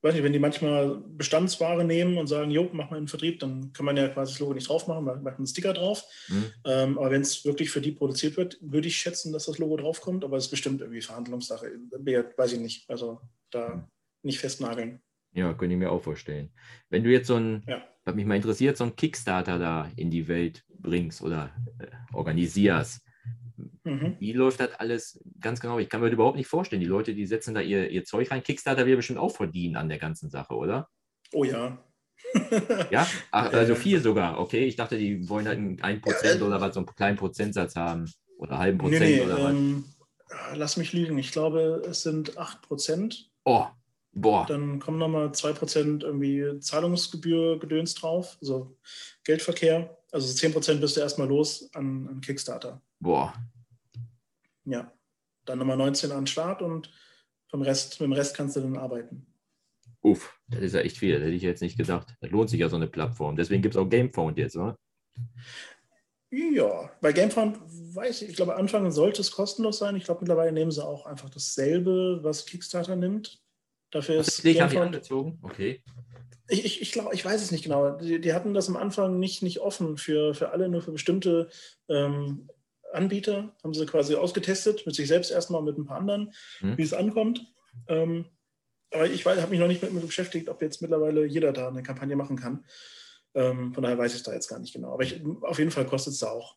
[0.00, 3.74] weiß nicht, wenn die manchmal Bestandsware nehmen und sagen, jo, mach mal einen Vertrieb, dann
[3.74, 6.04] kann man ja quasi das Logo nicht drauf machen, man macht einen Sticker drauf.
[6.28, 6.44] Hm.
[6.64, 9.76] Ähm, aber wenn es wirklich für die produziert wird, würde ich schätzen, dass das Logo
[9.76, 11.70] draufkommt, aber es ist bestimmt irgendwie Verhandlungssache.
[12.36, 12.88] Weiß ich nicht.
[12.88, 13.86] Also da
[14.22, 15.00] nicht festnageln.
[15.34, 16.52] Ja, könnte ich mir auch vorstellen.
[16.90, 17.82] Wenn du jetzt so ein, Ja.
[18.04, 23.00] was mich mal interessiert, so ein Kickstarter da in die Welt bringst oder äh, organisierst,
[23.84, 24.16] Mhm.
[24.18, 25.78] wie läuft das alles ganz genau?
[25.78, 26.80] Ich kann mir das überhaupt nicht vorstellen.
[26.80, 28.42] Die Leute, die setzen da ihr, ihr Zeug rein.
[28.42, 30.88] Kickstarter will bestimmt auch verdienen an der ganzen Sache, oder?
[31.32, 31.78] Oh ja.
[32.90, 33.06] Ja?
[33.30, 34.38] Ach, also viel sogar.
[34.40, 37.16] Okay, ich dachte, die wollen halt einen 1% Ja, äh, oder was, so einen kleinen
[37.16, 38.10] Prozentsatz haben.
[38.38, 39.50] Oder halben Nee, Prozent nee, oder was.
[39.52, 39.84] ähm,
[40.54, 41.18] lass mich liegen.
[41.18, 43.30] Ich glaube, es sind 8%.
[43.44, 43.66] Oh,
[44.12, 44.44] Boah.
[44.46, 48.76] Dann kommen nochmal 2% irgendwie Zahlungsgebühr gedöns drauf, also
[49.24, 49.98] Geldverkehr.
[50.12, 52.82] Also 10% bist du erstmal los an, an Kickstarter.
[53.00, 53.34] Boah.
[54.64, 54.92] Ja.
[55.46, 56.92] Dann nochmal 19 an Start und
[57.48, 59.26] vom Rest, mit dem Rest kannst du dann arbeiten.
[60.02, 61.12] Uff, das ist ja echt viel.
[61.14, 62.14] Das hätte ich jetzt nicht gedacht.
[62.20, 63.36] Das lohnt sich ja so eine Plattform.
[63.36, 64.76] Deswegen gibt es auch Gamefound jetzt, oder?
[66.30, 67.58] Ja, bei Gamefound
[67.94, 69.96] weiß ich, ich glaube, Anfang sollte es kostenlos sein.
[69.96, 73.41] Ich glaube, mittlerweile nehmen sie auch einfach dasselbe, was Kickstarter nimmt.
[73.92, 74.76] Dafür ist Gamefound.
[74.86, 75.38] Angezogen?
[75.42, 75.82] Okay.
[76.48, 77.96] Ich, ich, ich glaube, ich weiß es nicht genau.
[77.98, 81.48] Die, die, hatten das am Anfang nicht, nicht offen für, für alle, nur für bestimmte
[81.88, 82.48] ähm,
[82.92, 83.54] Anbieter.
[83.62, 86.76] Haben sie quasi ausgetestet, mit sich selbst erstmal, mit ein paar anderen, hm.
[86.76, 87.46] wie es ankommt.
[87.86, 88.24] Ähm,
[88.92, 91.82] aber ich habe mich noch nicht mit mir beschäftigt, ob jetzt mittlerweile jeder da eine
[91.82, 92.64] Kampagne machen kann.
[93.34, 94.92] Ähm, von daher weiß ich es da jetzt gar nicht genau.
[94.92, 96.56] Aber ich, auf jeden Fall kostet es da auch.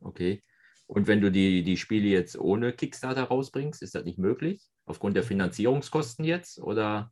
[0.00, 0.42] Okay.
[0.86, 4.62] Und wenn du die, die Spiele jetzt ohne Kickstarter rausbringst, ist das nicht möglich?
[4.86, 6.58] Aufgrund der Finanzierungskosten jetzt?
[6.58, 7.10] Oder?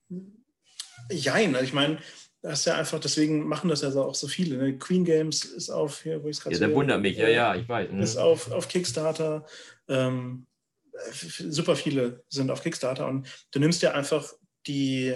[1.10, 1.98] Jein, also ich meine,
[2.42, 4.56] das ist ja einfach, deswegen machen das ja auch so viele.
[4.56, 4.78] Ne?
[4.78, 7.54] Queen Games ist auf, hier, wo ich es gerade Ja, der wundert mich, ja, ja,
[7.54, 7.90] ich weiß.
[7.92, 8.02] Ne?
[8.02, 9.46] Ist auf, auf Kickstarter.
[9.88, 10.46] Ähm,
[11.12, 14.32] super viele sind auf Kickstarter und du nimmst ja einfach
[14.66, 15.14] die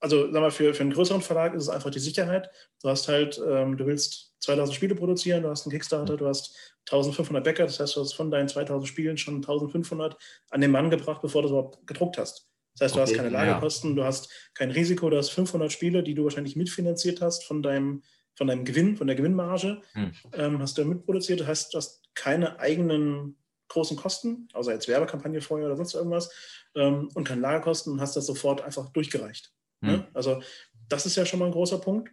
[0.00, 2.50] also sag mal, für, für einen größeren Verlag ist es einfach die Sicherheit.
[2.82, 6.56] Du hast halt, ähm, du willst 2000 Spiele produzieren, du hast einen Kickstarter, du hast
[6.90, 10.16] 1500 Bäcker, das heißt, du hast von deinen 2000 Spielen schon 1500
[10.50, 12.48] an den Mann gebracht, bevor du es überhaupt gedruckt hast.
[12.74, 13.96] Das heißt, du okay, hast keine Lagerkosten, ja.
[13.96, 18.02] du hast kein Risiko, du hast 500 Spiele, die du wahrscheinlich mitfinanziert hast von deinem,
[18.34, 20.12] von deinem Gewinn, von der Gewinnmarge, hm.
[20.32, 21.40] ähm, hast du mitproduziert.
[21.40, 23.36] Das heißt, du hast keine eigenen
[23.68, 26.30] großen Kosten, außer jetzt Werbekampagne vorher oder sonst irgendwas,
[26.74, 29.52] ähm, und keine Lagerkosten und hast das sofort einfach durchgereicht.
[29.80, 29.94] Ne?
[29.94, 30.04] Hm.
[30.12, 30.42] Also
[30.88, 32.10] das ist ja schon mal ein großer Punkt.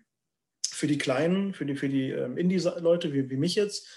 [0.69, 3.87] Für die Kleinen, für die, für die ähm, Indie-Leute wie, wie mich jetzt,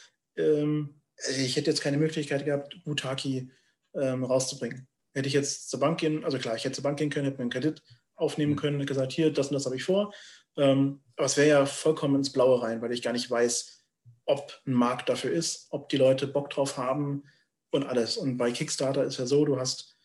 [0.40, 3.50] ähm, ich hätte jetzt keine Möglichkeit gehabt, Butaki
[3.94, 4.88] ähm, rauszubringen.
[5.14, 7.38] Hätte ich jetzt zur Bank gehen, also klar, ich hätte zur Bank gehen können, hätte
[7.38, 7.82] mir einen Kredit
[8.16, 8.58] aufnehmen hm.
[8.58, 10.12] können, hätte gesagt, hier, das und das habe ich vor.
[10.56, 13.84] Ähm, aber es wäre ja vollkommen ins Blaue rein, weil ich gar nicht weiß,
[14.26, 17.24] ob ein Markt dafür ist, ob die Leute Bock drauf haben
[17.70, 18.16] und alles.
[18.16, 19.96] Und bei Kickstarter ist ja so, du hast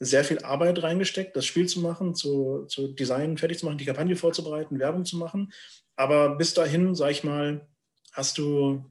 [0.00, 3.84] sehr viel Arbeit reingesteckt, das Spiel zu machen, zu, zu designen, fertig zu machen, die
[3.84, 5.52] Kampagne vorzubereiten, Werbung zu machen.
[5.96, 7.66] Aber bis dahin, sag ich mal,
[8.12, 8.84] hast du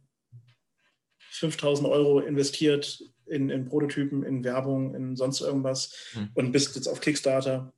[1.38, 6.30] 5000 Euro investiert in, in Prototypen, in Werbung, in sonst irgendwas hm.
[6.34, 7.74] und bist jetzt auf Kickstarter.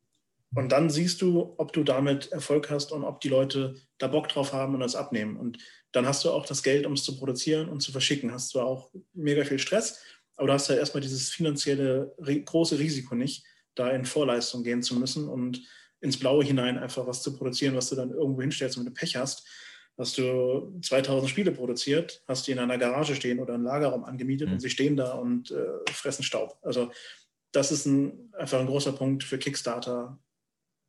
[0.55, 4.29] Und dann siehst du, ob du damit Erfolg hast und ob die Leute da Bock
[4.29, 5.37] drauf haben und das abnehmen.
[5.37, 5.59] Und
[5.91, 8.31] dann hast du auch das Geld, um es zu produzieren und zu verschicken.
[8.31, 10.01] Hast zwar auch mega viel Stress,
[10.35, 13.45] aber du hast ja erstmal dieses finanzielle große Risiko nicht,
[13.75, 15.61] da in Vorleistung gehen zu müssen und
[16.01, 18.99] ins Blaue hinein einfach was zu produzieren, was du dann irgendwo hinstellst und wenn du
[18.99, 19.45] Pech hast,
[19.99, 24.47] hast du 2000 Spiele produziert, hast die in einer Garage stehen oder einen Lagerraum angemietet
[24.47, 24.53] mhm.
[24.53, 26.57] und sie stehen da und äh, fressen Staub.
[26.61, 26.91] Also
[27.51, 30.17] das ist ein, einfach ein großer Punkt für Kickstarter,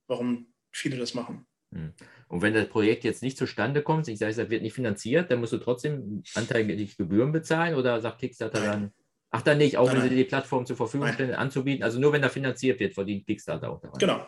[0.06, 1.46] warum viele das machen.
[1.70, 1.92] Mhm.
[2.28, 5.40] Und wenn das Projekt jetzt nicht zustande kommt, ich sage, es wird nicht finanziert, dann
[5.40, 8.92] musst du trotzdem anteilig Gebühren bezahlen oder sagt Kickstarter dann,
[9.32, 11.14] Ach, dann nicht, auch nein, wenn sie die Plattform zur Verfügung nein.
[11.14, 11.84] stellen, anzubieten.
[11.84, 13.98] Also nur wenn da finanziert wird, verdient Kickstarter auch daran.
[13.98, 14.26] Genau.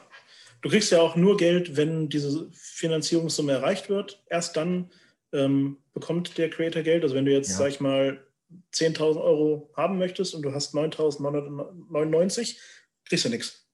[0.62, 4.22] Du kriegst ja auch nur Geld, wenn diese Finanzierungssumme erreicht wird.
[4.30, 4.90] Erst dann
[5.32, 7.02] ähm, bekommt der Creator Geld.
[7.02, 7.56] Also wenn du jetzt, ja.
[7.56, 8.24] sag ich mal,
[8.72, 12.56] 10.000 Euro haben möchtest und du hast 9.999,
[13.04, 13.66] kriegst du nichts.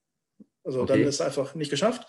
[0.64, 0.94] Also okay.
[0.94, 2.07] dann ist es einfach nicht geschafft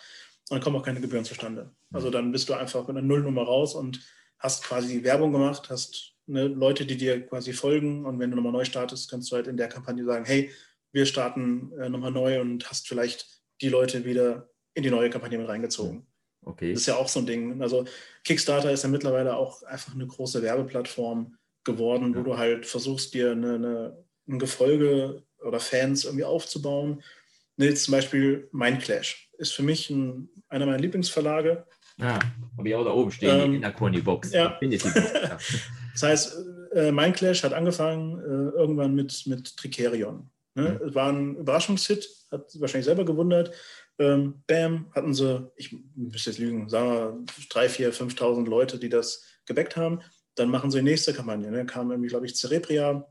[0.50, 1.72] und dann kommen auch keine Gebühren zustande.
[1.92, 2.12] Also mhm.
[2.12, 4.02] dann bist du einfach mit einer Nullnummer raus und
[4.38, 8.06] hast quasi Werbung gemacht, hast ne, Leute, die dir quasi folgen.
[8.06, 10.52] Und wenn du nochmal neu startest, kannst du halt in der Kampagne sagen, hey,
[10.92, 13.28] wir starten äh, nochmal neu und hast vielleicht
[13.62, 14.49] die Leute wieder
[14.80, 16.06] in die neue Kampagne mit reingezogen.
[16.46, 16.72] Okay.
[16.72, 17.62] Das ist ja auch so ein Ding.
[17.62, 17.86] Also
[18.24, 22.20] Kickstarter ist ja mittlerweile auch einfach eine große Werbeplattform geworden, ja.
[22.20, 27.04] wo du halt versuchst, dir eine, eine, ein Gefolge oder Fans irgendwie aufzubauen.
[27.58, 31.65] Ne, jetzt zum Beispiel Mindclash ist für mich ein, einer meiner Lieblingsverlage.
[31.98, 32.20] Ja,
[32.58, 34.32] habe ich auch da oben stehen ähm, in der Corny-Box.
[34.32, 34.58] Ja.
[34.62, 35.38] ja.
[35.94, 36.38] Das heißt,
[36.74, 40.30] äh, Mindclash hat angefangen äh, irgendwann mit, mit Tricerion.
[40.56, 40.80] Ne?
[40.82, 40.96] Mhm.
[40.96, 43.52] War ein Überraschungshit, hat wahrscheinlich selber gewundert.
[44.00, 48.90] Ähm, bam, hatten sie, ich müsste jetzt lügen, sagen wir 3.000, 4.000, 5.000 Leute, die
[48.90, 50.00] das gebackt haben.
[50.36, 51.52] Dann machen sie die nächste Kampagne.
[51.52, 51.66] Ne?
[51.66, 53.06] Kam irgendwie, glaube ich, Cerebria.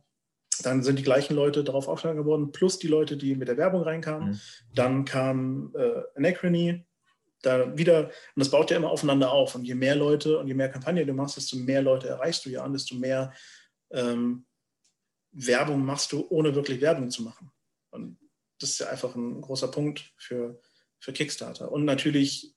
[0.62, 3.82] Dann sind die gleichen Leute darauf aufmerksam geworden, plus die Leute, die mit der Werbung
[3.82, 4.30] reinkamen.
[4.30, 4.40] Mhm.
[4.74, 6.86] Dann kam äh, Anachrony,
[7.42, 9.54] da wieder, und das baut ja immer aufeinander auf.
[9.54, 12.50] Und je mehr Leute und je mehr Kampagne du machst, desto mehr Leute erreichst du
[12.50, 13.32] ja und desto mehr
[13.90, 14.46] ähm,
[15.32, 17.50] Werbung machst du, ohne wirklich Werbung zu machen.
[17.90, 18.18] Und
[18.58, 20.60] das ist ja einfach ein großer Punkt für,
[21.00, 21.70] für Kickstarter.
[21.70, 22.54] Und natürlich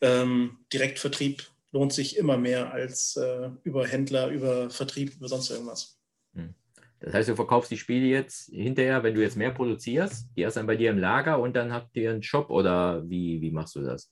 [0.00, 5.98] ähm, Direktvertrieb lohnt sich immer mehr als äh, über Händler, über Vertrieb, über sonst irgendwas.
[6.34, 6.54] Hm.
[7.00, 10.56] Das heißt, du verkaufst die Spiele jetzt hinterher, wenn du jetzt mehr produzierst, die erst
[10.56, 13.74] dann bei dir im Lager und dann habt ihr einen Shop oder wie, wie machst
[13.74, 14.10] du das?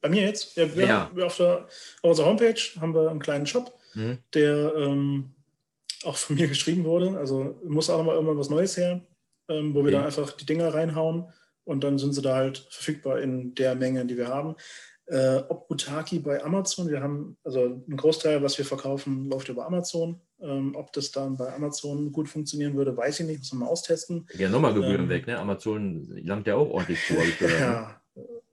[0.00, 0.56] Bei mir jetzt?
[0.56, 1.10] Ja, wir ja.
[1.20, 1.66] auf, der,
[2.02, 4.18] auf unserer Homepage haben wir einen kleinen Shop, mhm.
[4.32, 5.34] der ähm,
[6.04, 7.18] auch von mir geschrieben wurde.
[7.18, 9.04] Also muss auch mal irgendwann was Neues her,
[9.48, 9.92] ähm, wo wir okay.
[9.92, 11.32] dann einfach die Dinger reinhauen
[11.66, 14.54] und dann sind sie da halt verfügbar in der Menge, die wir haben.
[15.06, 19.66] Äh, ob Butaki bei Amazon, wir haben, also ein Großteil, was wir verkaufen, läuft über
[19.66, 20.20] Amazon.
[20.40, 23.68] Ähm, ob das dann bei Amazon gut funktionieren würde, weiß ich nicht, muss man mal
[23.68, 24.26] austesten.
[24.36, 25.38] Ja, nochmal Gebühren ähm, weg, ne?
[25.38, 27.22] Amazon langt ja auch ordentlich vor.
[27.60, 28.00] ja,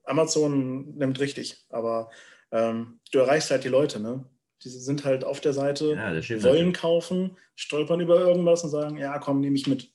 [0.04, 2.10] Amazon nimmt richtig, aber
[2.52, 4.24] ähm, du erreichst halt die Leute, ne?
[4.64, 6.74] Die sind halt auf der Seite, ja, wollen natürlich.
[6.74, 9.93] kaufen, stolpern über irgendwas und sagen, ja, komm, nehme ich mit.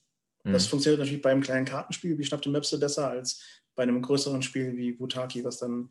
[0.49, 0.53] Mhm.
[0.53, 3.41] Das funktioniert natürlich bei einem kleinen Kartenspiel wie Schnapp den Mapse besser als
[3.75, 5.89] bei einem größeren Spiel wie Butaki, was dann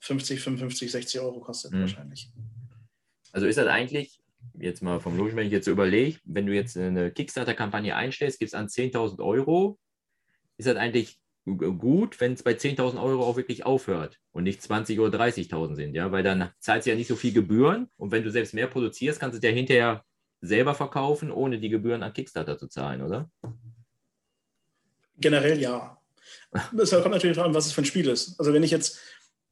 [0.00, 1.80] 50, 55, 60 Euro kostet mhm.
[1.80, 2.30] wahrscheinlich.
[3.32, 4.22] Also ist das eigentlich,
[4.58, 8.38] jetzt mal vom Logischen, wenn ich jetzt so überlege, wenn du jetzt eine Kickstarter-Kampagne einstellst,
[8.38, 9.78] gibt es an 10.000 Euro,
[10.58, 11.18] ist das eigentlich
[11.78, 15.94] gut, wenn es bei 10.000 Euro auch wirklich aufhört und nicht 20 oder 30.000 sind,
[15.94, 18.66] ja, weil dann zahlt sie ja nicht so viel Gebühren und wenn du selbst mehr
[18.66, 20.04] produzierst, kannst du es ja hinterher
[20.40, 23.30] selber verkaufen, ohne die Gebühren an Kickstarter zu zahlen, oder?
[25.16, 26.00] Generell ja.
[26.78, 28.38] Es kommt natürlich darauf an, was es für ein Spiel ist.
[28.38, 28.98] Also wenn ich jetzt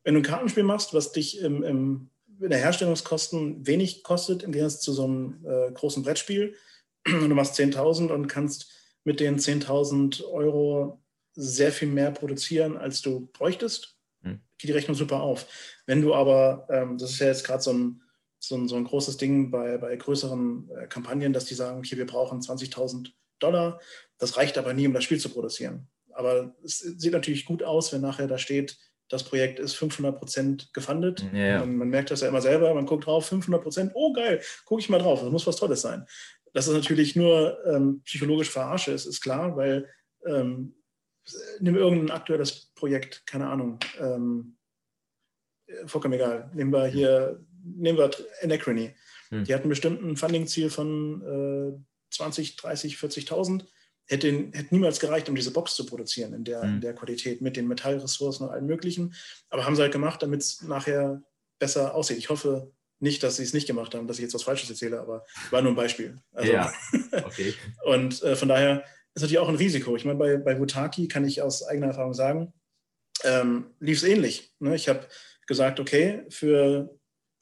[0.06, 4.52] wenn du ein Kartenspiel machst, was dich im, im, in der Herstellungskosten wenig kostet, im
[4.52, 6.54] Gegensatz zu so einem äh, großen Brettspiel,
[7.06, 8.72] und du machst 10.000 und kannst
[9.02, 11.02] mit den 10.000 Euro
[11.34, 14.40] sehr viel mehr produzieren, als du bräuchtest, hm.
[14.58, 15.48] geht die Rechnung super auf.
[15.86, 18.00] Wenn du aber, ähm, das ist ja jetzt gerade so ein,
[18.46, 21.96] so, ein, so ein großes Ding bei, bei größeren äh, Kampagnen, dass die sagen, okay,
[21.96, 23.80] wir brauchen 20.000 Dollar,
[24.18, 25.88] das reicht aber nie, um das Spiel zu produzieren.
[26.12, 28.78] Aber es sieht natürlich gut aus, wenn nachher da steht,
[29.08, 31.24] das Projekt ist 500 Prozent gefundet.
[31.32, 31.60] Ja.
[31.60, 34.80] Man, man, merkt das ja immer selber, man guckt drauf, 500 Prozent, oh geil, gucke
[34.80, 36.06] ich mal drauf, das muss was Tolles sein.
[36.52, 39.88] Dass es natürlich nur ähm, psychologisch verarsche ist, ist klar, weil
[40.24, 40.74] ähm,
[41.60, 44.56] nimm irgendein aktuelles Projekt, keine Ahnung, ähm,
[45.86, 47.44] vollkommen egal, nehmen wir hier,
[47.76, 48.10] nehmen wir
[48.42, 48.94] Anachrony.
[49.30, 49.44] Hm.
[49.44, 53.64] Die hatten bestimmt ein Funding-Ziel von äh, 20, 30, 40.000
[54.06, 56.74] hätte, hätte niemals gereicht, um diese Box zu produzieren in der, mhm.
[56.74, 59.14] in der Qualität mit den Metallressourcen und allem Möglichen.
[59.50, 61.22] Aber haben sie halt gemacht, damit es nachher
[61.58, 62.18] besser aussieht.
[62.18, 65.00] Ich hoffe nicht, dass sie es nicht gemacht haben, dass ich jetzt was Falsches erzähle,
[65.00, 66.16] aber war nur ein Beispiel.
[66.32, 66.72] Also, ja,
[67.24, 67.54] okay.
[67.84, 69.96] und äh, von daher ist natürlich auch ein Risiko.
[69.96, 72.52] Ich meine, bei, bei Wutaki kann ich aus eigener Erfahrung sagen,
[73.24, 74.54] ähm, lief es ähnlich.
[74.60, 74.74] Ne?
[74.74, 75.06] Ich habe
[75.46, 76.95] gesagt, okay, für,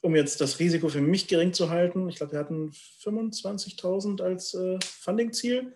[0.04, 4.54] um jetzt das Risiko für mich gering zu halten, ich glaube, wir hatten 25.000 als
[4.54, 5.72] äh, Funding-Ziel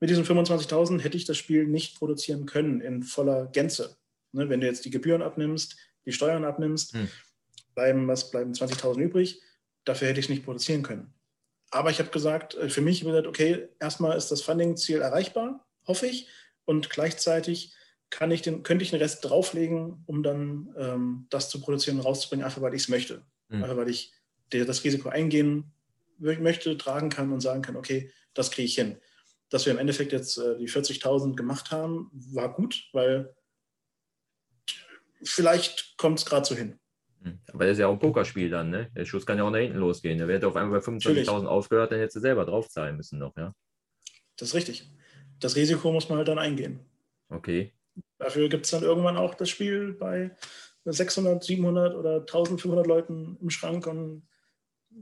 [0.00, 3.98] mit diesen 25.000 hätte ich das Spiel nicht produzieren können in voller Gänze.
[4.32, 7.08] Ne, wenn du jetzt die Gebühren abnimmst, die Steuern abnimmst, hm.
[7.74, 9.42] bleiben, was bleiben 20.000 übrig.
[9.84, 11.12] Dafür hätte ich es nicht produzieren können.
[11.70, 16.06] Aber ich habe gesagt, äh, für mich gesagt, okay, erstmal ist das Funding-Ziel erreichbar, hoffe
[16.06, 16.28] ich,
[16.64, 17.74] und gleichzeitig
[18.08, 22.04] kann ich den, könnte ich den Rest drauflegen, um dann ähm, das zu produzieren und
[22.04, 23.24] rauszubringen, einfach weil ich es möchte.
[23.50, 23.62] Hm.
[23.62, 24.12] Einfach weil ich
[24.48, 25.72] das Risiko eingehen
[26.18, 28.96] möchte, tragen kann und sagen kann, okay, das kriege ich hin
[29.50, 33.34] dass wir im Endeffekt jetzt äh, die 40.000 gemacht haben, war gut, weil
[35.22, 36.78] vielleicht kommt es gerade so hin.
[37.22, 37.38] Hm.
[37.52, 38.90] Aber das ist ja auch ein Pokerspiel dann, ne?
[38.96, 40.16] Der Schuss kann ja auch nach hinten losgehen.
[40.16, 43.52] Der wird auf einmal bei 25.000 aufgehört, dann hättest du selber draufzahlen müssen noch, ja?
[44.36, 44.88] Das ist richtig.
[45.40, 46.80] Das Risiko muss man halt dann eingehen.
[47.28, 47.74] Okay.
[48.18, 50.34] Dafür gibt es dann irgendwann auch das Spiel bei
[50.84, 54.26] 600, 700 oder 1500 Leuten im Schrank und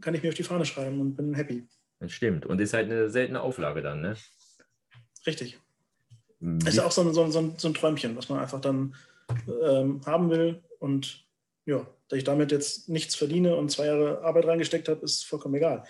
[0.00, 1.66] kann ich mir auf die Fahne schreiben und bin happy.
[2.00, 2.46] Das stimmt.
[2.46, 4.16] Und ist halt eine seltene Auflage dann, ne?
[5.26, 5.58] Richtig.
[6.40, 6.68] Wie?
[6.68, 8.94] Ist ja auch so ein, so, ein, so ein Träumchen, was man einfach dann
[9.62, 10.62] ähm, haben will.
[10.78, 11.26] Und
[11.64, 15.56] ja, dass ich damit jetzt nichts verdiene und zwei Jahre Arbeit reingesteckt habe, ist vollkommen
[15.56, 15.84] egal.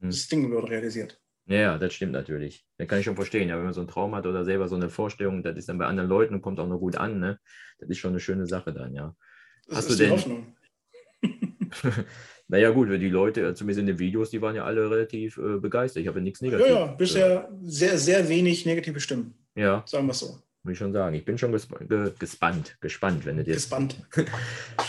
[0.00, 0.10] Hm.
[0.10, 1.20] Das Ding wird realisiert.
[1.46, 2.66] Ja, das stimmt natürlich.
[2.76, 3.48] Das kann ich schon verstehen.
[3.48, 5.78] Ja, wenn man so einen Traum hat oder selber so eine Vorstellung, das ist dann
[5.78, 7.38] bei anderen Leuten und kommt auch noch gut an, ne?
[7.78, 9.14] Das ist schon eine schöne Sache dann, ja.
[9.68, 10.56] Das Hast ist du denn, die Hoffnung.
[12.48, 16.02] Naja, gut, die Leute, zumindest in den Videos, die waren ja alle relativ äh, begeistert.
[16.02, 16.70] Ich habe ja nichts Negatives.
[16.70, 19.34] Ja, ja, bisher sehr, sehr wenig negative Stimmen.
[19.56, 19.82] Ja.
[19.86, 20.38] Sagen wir es so.
[20.62, 21.16] Muss ich schon sagen.
[21.16, 23.54] Ich bin schon gesp ge gespannt, gespannt, wenn du dir.
[23.54, 24.00] Gespannt.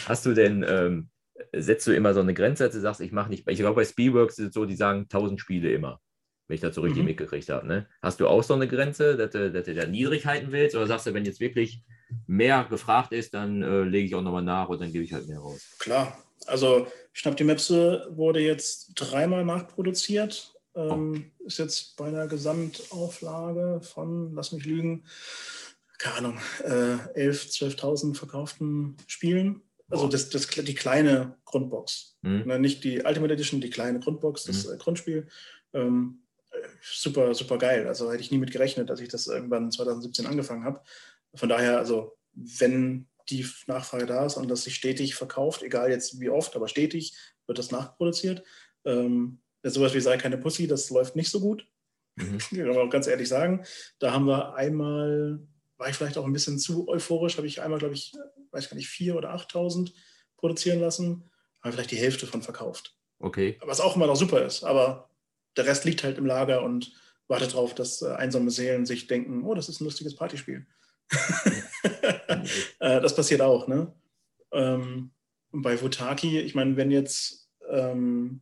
[0.07, 1.09] Hast du denn, ähm,
[1.51, 3.85] setzt du immer so eine Grenze, dass du sagst, ich mache nicht, ich glaube, bei
[3.85, 5.99] Spielworks ist es so, die sagen 1000 Spiele immer,
[6.47, 7.09] wenn ich das so richtig mhm.
[7.09, 7.67] mitgekriegt habe.
[7.67, 7.87] Ne?
[8.01, 10.75] Hast du auch so eine Grenze, dass du, dass du da niedrig halten willst?
[10.75, 11.81] Oder sagst du, wenn jetzt wirklich
[12.25, 15.27] mehr gefragt ist, dann äh, lege ich auch nochmal nach und dann gebe ich halt
[15.27, 15.75] mehr raus?
[15.79, 20.53] Klar, also Schnapp die Mepse wurde jetzt dreimal nachproduziert.
[20.75, 25.05] Ähm, ist jetzt bei einer Gesamtauflage von, lass mich lügen,
[25.97, 29.63] keine Ahnung, äh, 11.000, 12.000 verkauften Spielen.
[29.89, 32.17] Also das, das, die kleine Grundbox.
[32.21, 32.43] Mhm.
[32.45, 34.77] Ne, nicht die Ultimate Edition, die kleine Grundbox, das mhm.
[34.77, 35.27] Grundspiel.
[35.73, 36.19] Ähm,
[36.81, 37.87] super, super geil.
[37.87, 40.81] Also hätte ich nie mit gerechnet, dass ich das irgendwann 2017 angefangen habe.
[41.33, 46.19] Von daher, also wenn die Nachfrage da ist und das sich stetig verkauft, egal jetzt
[46.19, 47.15] wie oft, aber stetig
[47.45, 48.43] wird das nachproduziert.
[48.85, 51.67] Ähm, sowas wie sei keine Pussy, das läuft nicht so gut.
[52.15, 52.37] Mhm.
[52.49, 53.65] Kann man auch ganz ehrlich sagen.
[53.99, 55.39] Da haben wir einmal,
[55.77, 58.13] war ich vielleicht auch ein bisschen zu euphorisch, habe ich einmal, glaube ich,
[58.51, 59.91] weiß gar nicht, 4.000 oder 8.000
[60.37, 61.29] produzieren lassen,
[61.61, 62.95] haben vielleicht die Hälfte von verkauft.
[63.19, 63.57] Okay.
[63.61, 65.09] Was auch immer noch super ist, aber
[65.57, 66.93] der Rest liegt halt im Lager und
[67.27, 70.65] wartet darauf, dass äh, einsame Seelen sich denken, oh, das ist ein lustiges Partyspiel.
[72.79, 73.91] Äh, das passiert auch, ne?
[74.53, 75.11] Ähm,
[75.51, 78.41] bei Futaki, ich meine, wenn jetzt ähm,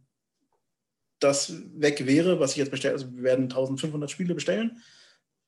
[1.20, 4.82] das weg wäre, was ich jetzt bestelle, also wir werden 1500 Spiele bestellen,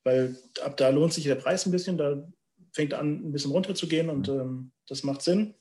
[0.04, 2.26] weil ab da lohnt sich der Preis ein bisschen, da
[2.72, 5.54] fängt an, ein bisschen runterzugehen und ähm, das macht Sinn.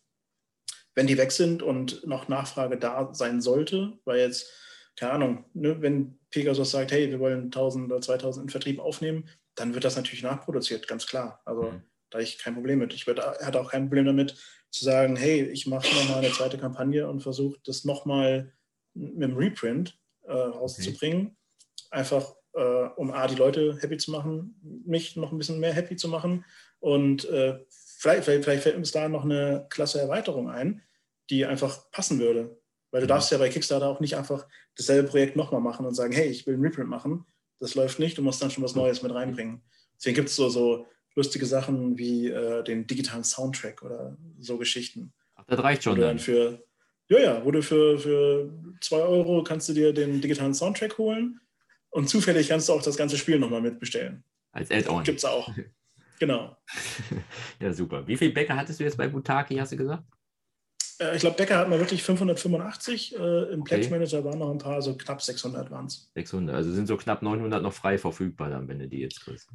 [0.95, 4.49] Wenn die weg sind und noch Nachfrage da sein sollte, weil jetzt,
[4.97, 9.29] keine Ahnung, ne, wenn Pegasus sagt, hey, wir wollen 1000 oder 2000 in Vertrieb aufnehmen,
[9.55, 11.41] dann wird das natürlich nachproduziert, ganz klar.
[11.45, 11.83] Also mhm.
[12.09, 12.93] da ich kein Problem mit.
[12.93, 14.35] Ich hatte auch kein Problem damit
[14.71, 18.53] zu sagen, hey, ich mache nochmal eine zweite Kampagne und versuche das nochmal
[18.93, 21.27] mit dem Reprint äh, rauszubringen.
[21.27, 21.35] Okay.
[21.91, 25.95] Einfach, äh, um A, die Leute happy zu machen, mich noch ein bisschen mehr happy
[25.95, 26.43] zu machen.
[26.79, 30.81] Und äh, vielleicht, vielleicht, vielleicht, fällt uns da noch eine klasse Erweiterung ein,
[31.29, 32.59] die einfach passen würde.
[32.91, 33.09] Weil du mhm.
[33.09, 36.45] darfst ja bei Kickstarter auch nicht einfach dasselbe Projekt nochmal machen und sagen, hey, ich
[36.47, 37.25] will ein Reprint machen.
[37.59, 39.61] Das läuft nicht, du musst dann schon was Neues mit reinbringen.
[39.97, 40.85] Deswegen gibt es so, so
[41.15, 45.13] lustige Sachen wie äh, den digitalen Soundtrack oder so Geschichten.
[45.35, 45.99] Ach, das reicht schon.
[45.99, 46.19] Dann.
[46.19, 46.63] Für,
[47.09, 51.39] ja, ja, wo du für, für zwei Euro kannst du dir den digitalen Soundtrack holen
[51.89, 54.23] und zufällig kannst du auch das ganze Spiel nochmal mitbestellen.
[54.51, 55.03] Als Add-on.
[55.03, 55.51] Gibt es auch.
[56.19, 56.57] Genau.
[57.61, 58.07] ja, super.
[58.07, 60.03] Wie viele Bäcker hattest du jetzt bei Butaki, hast du gesagt?
[60.99, 63.15] Äh, ich glaube, Bäcker hat man wirklich 585.
[63.15, 66.09] Äh, Im Pledge Manager waren noch ein paar, so knapp 600 waren es.
[66.15, 69.49] 600, also sind so knapp 900 noch frei verfügbar, dann, wenn du die jetzt kriegst.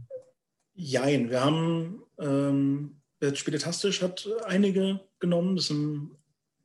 [0.74, 2.98] Jein, wir haben, ähm,
[3.34, 5.54] Spieletastisch hat einige genommen.
[5.54, 6.10] Das sind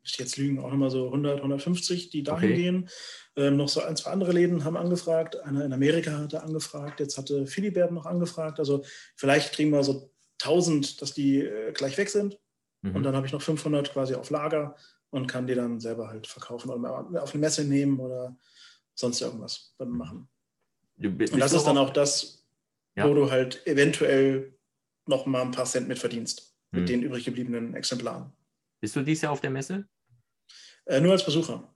[0.03, 2.61] jetzt lügen, auch immer so 100, 150, die dahin okay.
[2.61, 2.89] gehen.
[3.35, 5.39] Ähm, noch so ein, zwei andere Läden haben angefragt.
[5.41, 8.59] Einer in Amerika hatte angefragt, jetzt hatte Philibert noch angefragt.
[8.59, 8.83] Also
[9.15, 10.09] vielleicht kriegen wir so
[10.41, 12.39] 1000, dass die äh, gleich weg sind.
[12.81, 12.95] Mhm.
[12.95, 14.75] Und dann habe ich noch 500 quasi auf Lager
[15.09, 18.35] und kann die dann selber halt verkaufen oder auf eine Messe nehmen oder
[18.93, 19.97] sonst irgendwas dann mhm.
[19.97, 20.29] machen.
[20.97, 22.43] Bist und das ist dann auch das,
[22.95, 23.07] ja.
[23.07, 24.57] wo du halt eventuell
[25.05, 26.87] noch mal ein paar Cent mit verdienst mit mhm.
[26.87, 28.31] den übrig gebliebenen Exemplaren.
[28.81, 29.87] Bist du dieses Jahr auf der Messe?
[30.85, 31.73] Äh, nur als Besucher.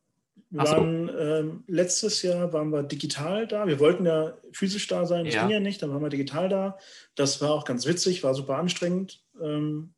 [0.49, 0.73] Wir so.
[0.73, 3.67] waren, ähm, letztes Jahr waren wir digital da.
[3.67, 5.41] Wir wollten ja physisch da sein, das ja.
[5.41, 6.77] ging ja nicht, dann waren wir digital da.
[7.15, 9.23] Das war auch ganz witzig, war super anstrengend.
[9.41, 9.93] Ähm,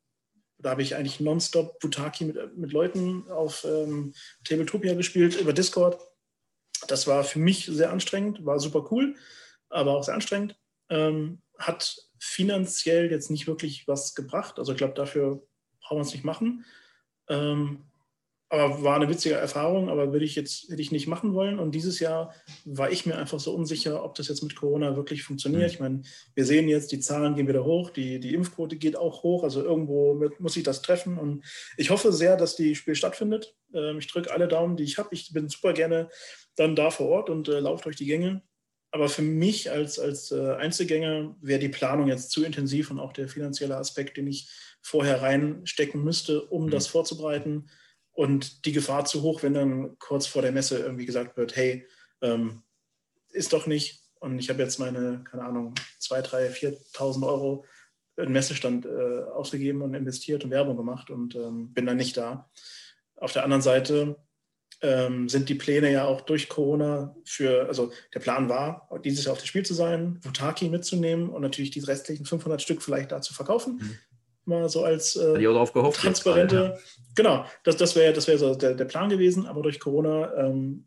[0.64, 6.00] da habe ich eigentlich nonstop Butaki mit, mit Leuten auf ähm, Tabletopia gespielt über Discord.
[6.88, 9.14] Das war für mich sehr anstrengend, war super cool,
[9.68, 10.58] aber auch sehr anstrengend.
[10.88, 14.58] Ähm, hat finanziell jetzt nicht wirklich was gebracht.
[14.58, 15.46] Also ich glaube, dafür
[15.82, 16.64] brauchen wir es nicht machen.
[17.28, 17.84] Ähm,
[18.54, 21.58] aber war eine witzige Erfahrung, aber würde ich jetzt hätte ich nicht machen wollen.
[21.58, 22.34] Und dieses Jahr
[22.64, 25.62] war ich mir einfach so unsicher, ob das jetzt mit Corona wirklich funktioniert.
[25.62, 25.68] Mhm.
[25.68, 26.02] Ich meine,
[26.34, 29.62] wir sehen jetzt, die Zahlen gehen wieder hoch, die, die Impfquote geht auch hoch, also
[29.62, 31.18] irgendwo muss ich das treffen.
[31.18, 31.44] Und
[31.76, 33.54] ich hoffe sehr, dass die Spiel stattfindet.
[33.74, 35.08] Ähm, ich drücke alle Daumen, die ich habe.
[35.12, 36.08] Ich bin super gerne
[36.56, 38.42] dann da vor Ort und äh, laufe durch die Gänge.
[38.90, 43.12] Aber für mich als, als äh, Einzelgänger wäre die Planung jetzt zu intensiv und auch
[43.12, 44.48] der finanzielle Aspekt, den ich
[44.82, 46.70] vorher reinstecken müsste, um mhm.
[46.70, 47.66] das vorzubereiten
[48.14, 51.86] und die Gefahr zu hoch, wenn dann kurz vor der Messe irgendwie gesagt wird, hey,
[52.22, 52.62] ähm,
[53.32, 54.02] ist doch nicht.
[54.20, 57.64] Und ich habe jetzt meine, keine Ahnung, 2.000, 3.000, 4.000 Euro
[58.16, 62.48] in Messestand äh, ausgegeben und investiert und Werbung gemacht und ähm, bin dann nicht da.
[63.16, 64.16] Auf der anderen Seite
[64.80, 69.32] ähm, sind die Pläne ja auch durch Corona für, also der Plan war, dieses Jahr
[69.32, 73.20] auf dem Spiel zu sein, Vutaki mitzunehmen und natürlich die restlichen 500 Stück vielleicht da
[73.20, 73.76] zu verkaufen.
[73.76, 73.98] Mhm
[74.46, 76.74] mal so als äh, gehofft, transparente.
[76.74, 77.00] Jetzt.
[77.16, 80.86] Genau, das, das wäre das wär so der, der Plan gewesen, aber durch Corona ähm,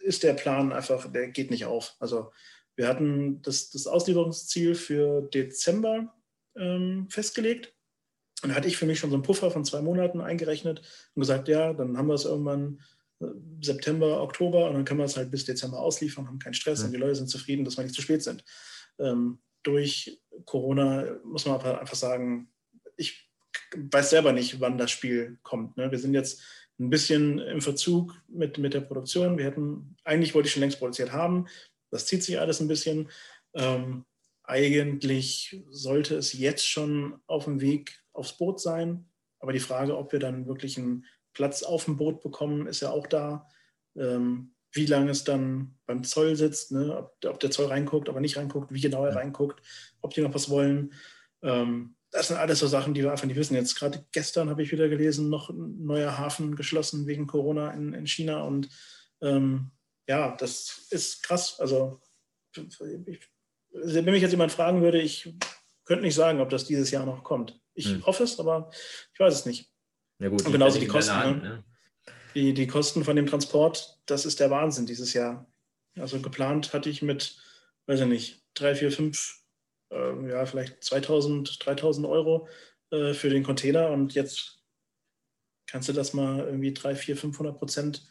[0.00, 1.94] ist der Plan einfach, der geht nicht auf.
[1.98, 2.32] Also
[2.76, 6.14] wir hatten das, das Auslieferungsziel für Dezember
[6.56, 7.74] ähm, festgelegt.
[8.42, 10.82] Und da hatte ich für mich schon so einen Puffer von zwei Monaten eingerechnet
[11.14, 12.80] und gesagt, ja, dann haben wir es irgendwann
[13.20, 13.26] äh,
[13.60, 16.86] September, Oktober und dann können wir es halt bis Dezember ausliefern, haben keinen Stress ja.
[16.86, 18.44] und die Leute sind zufrieden, dass wir nicht zu spät sind.
[19.00, 22.48] Ähm, durch Corona muss man einfach sagen,
[22.98, 23.30] ich
[23.74, 25.76] weiß selber nicht, wann das Spiel kommt.
[25.76, 25.90] Ne?
[25.90, 26.42] Wir sind jetzt
[26.78, 29.38] ein bisschen im Verzug mit, mit der Produktion.
[29.38, 31.46] Wir hätten, eigentlich wollte ich schon längst produziert haben.
[31.90, 33.08] Das zieht sich alles ein bisschen.
[33.54, 34.04] Ähm,
[34.44, 39.06] eigentlich sollte es jetzt schon auf dem Weg aufs Boot sein.
[39.40, 42.90] Aber die Frage, ob wir dann wirklich einen Platz auf dem Boot bekommen, ist ja
[42.90, 43.48] auch da.
[43.96, 46.96] Ähm, wie lange es dann beim Zoll sitzt, ne?
[46.96, 49.62] ob, ob, der Zoll reinguckt, ob er nicht reinguckt, wie genau er reinguckt,
[50.02, 50.92] ob die noch was wollen.
[51.42, 53.54] Ähm, das sind alles so Sachen, die wir einfach nicht wissen.
[53.54, 57.92] Jetzt gerade gestern habe ich wieder gelesen, noch ein neuer Hafen geschlossen wegen Corona in,
[57.92, 58.42] in China.
[58.42, 58.68] Und
[59.20, 59.70] ähm,
[60.08, 61.60] ja, das ist krass.
[61.60, 62.00] Also,
[62.56, 63.20] ich,
[63.70, 65.34] wenn mich jetzt jemand fragen würde, ich
[65.84, 67.60] könnte nicht sagen, ob das dieses Jahr noch kommt.
[67.74, 68.06] Ich hm.
[68.06, 68.70] hoffe es, aber
[69.12, 69.70] ich weiß es nicht.
[70.18, 71.14] Ja gut, und genauso die Kosten.
[71.14, 71.64] Hand, ne?
[72.34, 75.46] die, die Kosten von dem Transport, das ist der Wahnsinn dieses Jahr.
[75.96, 77.36] Also geplant hatte ich mit,
[77.86, 79.42] weiß ich nicht, drei, vier, fünf,
[79.90, 82.48] äh, ja, vielleicht 2000, 3000 Euro
[82.90, 84.62] äh, für den Container und jetzt
[85.66, 88.06] kannst du das mal irgendwie drei, vier, 500 Prozent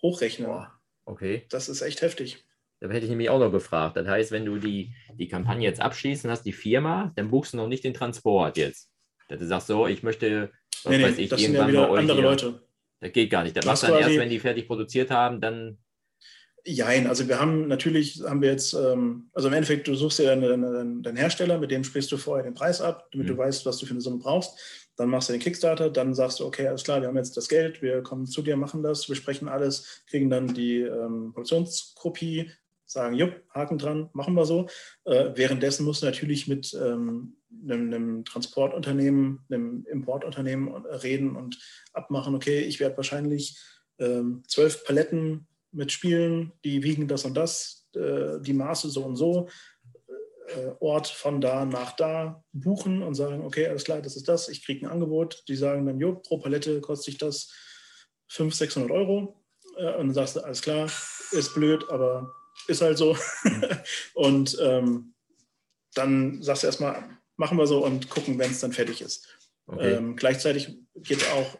[0.00, 0.48] hochrechnen.
[0.48, 0.72] Boah,
[1.04, 1.46] okay.
[1.50, 2.44] Das ist echt heftig.
[2.80, 3.96] Da hätte ich nämlich auch noch gefragt.
[3.96, 7.56] Das heißt, wenn du die, die Kampagne jetzt abschließen hast, die Firma, dann buchst du
[7.56, 8.90] noch nicht den Transport jetzt.
[9.28, 10.50] Dass du sagst so, ich möchte,
[10.82, 12.62] was nee, nee, weiß ich, das sind ja wieder andere hier, Leute.
[12.98, 13.56] Das geht gar nicht.
[13.56, 15.78] Das machst du dann erst, wenn die fertig produziert haben, dann.
[16.64, 20.26] Jein, also wir haben natürlich, haben wir jetzt, ähm, also im Endeffekt, du suchst dir
[20.26, 23.32] deinen, deinen, deinen Hersteller, mit dem sprichst du vorher den Preis ab, damit mhm.
[23.32, 24.58] du weißt, was du für eine Summe brauchst.
[24.96, 27.48] Dann machst du den Kickstarter, dann sagst du, okay, alles klar, wir haben jetzt das
[27.48, 32.50] Geld, wir kommen zu dir, machen das, besprechen alles, kriegen dann die ähm, Produktionskopie,
[32.84, 34.68] sagen, jupp, Haken dran, machen wir so.
[35.04, 41.58] Äh, währenddessen musst du natürlich mit ähm, einem, einem, Transportunternehmen, einem Importunternehmen reden und
[41.92, 43.58] abmachen, okay, ich werde wahrscheinlich
[43.98, 49.16] ähm, zwölf Paletten mit Spielen, die wiegen das und das, äh, die Maße so und
[49.16, 49.48] so,
[50.48, 54.48] äh, Ort von da nach da buchen und sagen, okay, alles klar, das ist das,
[54.48, 55.44] ich kriege ein Angebot.
[55.48, 57.50] Die sagen dann, jo, pro Palette kostet sich das
[58.28, 59.42] 500, 600 Euro.
[59.76, 60.90] Äh, und dann sagst du, alles klar,
[61.30, 62.30] ist blöd, aber
[62.68, 63.16] ist halt so.
[64.14, 65.14] Und ähm,
[65.94, 69.28] dann sagst du erstmal, machen wir so und gucken, wenn es dann fertig ist.
[69.66, 69.94] Okay.
[69.94, 71.58] Ähm, gleichzeitig geht auch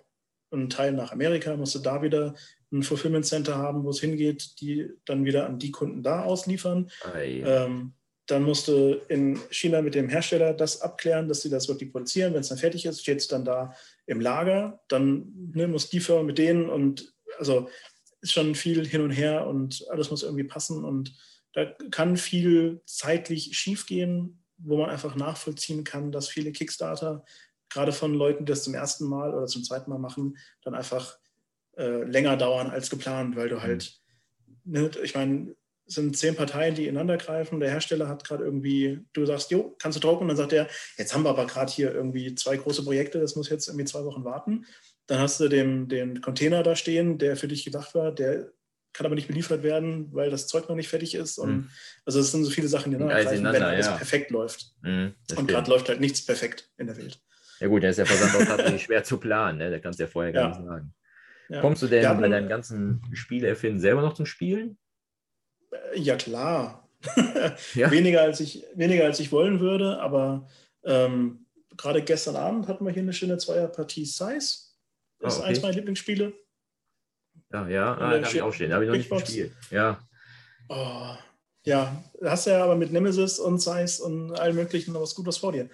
[0.52, 2.34] ein Teil nach Amerika, musst du da wieder
[2.72, 6.90] ein Fulfillment Center haben, wo es hingeht, die dann wieder an die Kunden da ausliefern.
[7.02, 7.92] Ah, ähm,
[8.26, 12.32] dann musst du in China mit dem Hersteller das abklären, dass sie das wirklich produzieren.
[12.32, 13.74] Wenn es dann fertig ist, steht es dann da
[14.06, 14.80] im Lager.
[14.88, 17.68] Dann ne, muss die Firma mit denen und also
[18.20, 21.14] ist schon viel hin und her und alles muss irgendwie passen und
[21.52, 27.24] da kann viel zeitlich schiefgehen, wo man einfach nachvollziehen kann, dass viele Kickstarter,
[27.68, 31.18] gerade von Leuten, die das zum ersten Mal oder zum zweiten Mal machen, dann einfach
[31.76, 33.62] äh, länger dauern als geplant, weil du mhm.
[33.62, 34.00] halt,
[34.64, 35.54] ne, ich meine,
[35.86, 37.60] es sind zehn Parteien, die ineinander greifen.
[37.60, 40.22] Der Hersteller hat gerade irgendwie, du sagst, jo, kannst du drucken?
[40.22, 43.36] Und dann sagt er, jetzt haben wir aber gerade hier irgendwie zwei große Projekte, das
[43.36, 44.64] muss jetzt irgendwie zwei Wochen warten.
[45.06, 48.52] Dann hast du den, den Container da stehen, der für dich gedacht war, der
[48.92, 51.38] kann aber nicht beliefert werden, weil das Zeug noch nicht fertig ist.
[51.38, 51.70] Und mhm.
[52.04, 53.96] also es sind so viele Sachen, die greifen, wenn alles ja.
[53.96, 54.72] perfekt läuft.
[54.82, 57.20] Mhm, und gerade läuft halt nichts perfekt in der Welt.
[57.60, 59.70] Ja gut, der ist ja Versand auch tatsächlich schwer zu planen, ne?
[59.70, 60.48] da kannst du ja vorher gar ja.
[60.48, 60.94] nicht sagen.
[61.48, 61.60] Ja.
[61.60, 64.78] Kommst du denn ja, bei deinem ganzen Spieleerfinden selber noch zum Spielen?
[65.70, 66.88] Äh, ja, klar.
[67.74, 67.90] ja?
[67.90, 70.48] weniger, als ich, weniger als ich wollen würde, aber
[70.84, 74.22] ähm, gerade gestern Abend hatten wir hier eine schöne Zweierpartie Size.
[74.22, 75.28] Das ah, okay.
[75.28, 76.32] ist eins meiner Lieblingsspiele.
[77.52, 78.70] Ja, ja, ah, da habe ich auch stehen.
[78.70, 79.52] Da habe ich noch nicht gespielt.
[79.70, 80.00] Ja.
[80.68, 81.14] Oh,
[81.64, 85.52] ja, hast ja aber mit Nemesis und Size und allem möglichen noch was Gutes vor
[85.52, 85.68] dir.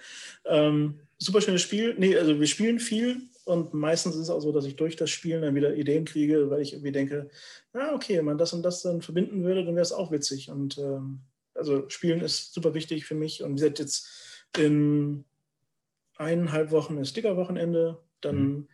[0.45, 1.95] Ähm, super schönes Spiel.
[1.97, 5.09] Nee, also wir spielen viel und meistens ist es auch so, dass ich durch das
[5.09, 7.29] Spielen dann wieder Ideen kriege, weil ich irgendwie denke,
[7.73, 10.49] ja, okay, wenn man das und das dann verbinden würde, dann wäre es auch witzig.
[10.49, 11.19] Und ähm,
[11.53, 13.43] also Spielen ist super wichtig für mich.
[13.43, 14.07] Und wie gesagt, jetzt
[14.57, 15.25] in
[16.15, 18.67] eineinhalb Wochen ist Sticker-Wochenende, dann mhm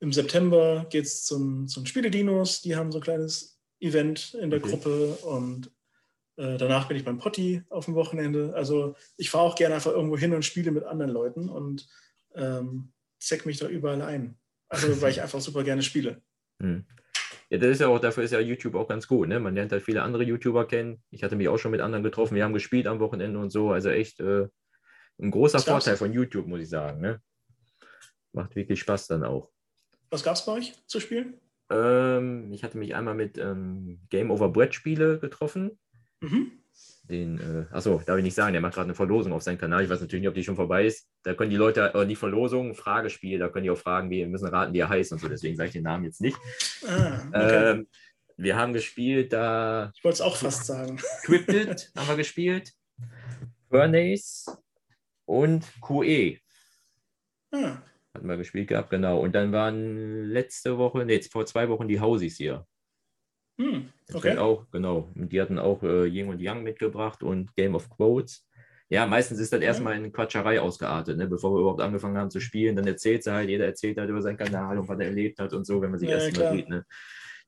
[0.00, 2.62] im September geht es zum, zum Spiele-Dinos.
[2.62, 4.70] Die haben so ein kleines Event in der okay.
[4.70, 5.70] Gruppe und
[6.36, 8.52] äh, danach bin ich beim Potti auf dem Wochenende.
[8.54, 11.88] Also ich fahre auch gerne einfach irgendwo hin und spiele mit anderen Leuten und
[12.34, 14.38] ähm, zeck mich da überall ein.
[14.68, 16.22] Also weil ich einfach super gerne spiele.
[16.60, 16.84] Hm.
[17.50, 19.28] Ja, das ist ja auch, dafür ist ja YouTube auch ganz gut.
[19.28, 19.40] Ne?
[19.40, 21.02] Man lernt halt viele andere YouTuber kennen.
[21.10, 22.34] Ich hatte mich auch schon mit anderen getroffen.
[22.34, 23.70] Wir haben gespielt am Wochenende und so.
[23.70, 24.48] Also echt äh,
[25.18, 27.00] ein großer Vorteil von YouTube, muss ich sagen.
[27.00, 27.22] Ne?
[28.32, 29.50] Macht wirklich Spaß dann auch.
[30.10, 31.40] Was gab es bei euch zu spielen?
[31.70, 35.78] Ähm, ich hatte mich einmal mit ähm, Game Over Bread Spiele getroffen.
[36.20, 36.52] Mhm.
[37.08, 39.82] Den, äh, achso, darf ich nicht sagen, der macht gerade eine Verlosung auf seinem Kanal.
[39.82, 41.08] Ich weiß natürlich nicht, ob die schon vorbei ist.
[41.22, 44.48] Da können die Leute, äh, die Verlosung, Fragespiel, da können die auch fragen, wir müssen
[44.48, 45.28] raten, wie er heißt und so.
[45.28, 46.36] Deswegen sage ich den Namen jetzt nicht.
[46.86, 47.70] Ah, okay.
[47.70, 47.86] ähm,
[48.36, 49.90] wir haben gespielt da.
[49.96, 51.00] Ich wollte es auch fast sagen.
[51.24, 52.72] Cryptid haben wir gespielt.
[53.70, 54.46] Furnace
[55.24, 56.38] und QE.
[57.52, 57.78] Ah.
[58.14, 59.20] Hatten wir gespielt gehabt, genau.
[59.20, 62.66] Und dann waren letzte Woche, nee, vor zwei Wochen die Hausis hier.
[63.58, 64.38] Hm, okay.
[64.38, 65.10] Auch, genau.
[65.14, 68.46] Und die hatten auch äh, Ying und Yang mitgebracht und Game of Quotes.
[68.90, 71.26] Ja, meistens ist das erstmal in Quatscherei ausgeartet, ne?
[71.26, 72.74] bevor wir überhaupt angefangen haben zu spielen.
[72.74, 75.52] Dann erzählt sie halt, jeder erzählt halt über seinen Kanal und was er erlebt hat
[75.52, 76.68] und so, wenn man sich ja, erst mal sieht.
[76.70, 76.86] Ne?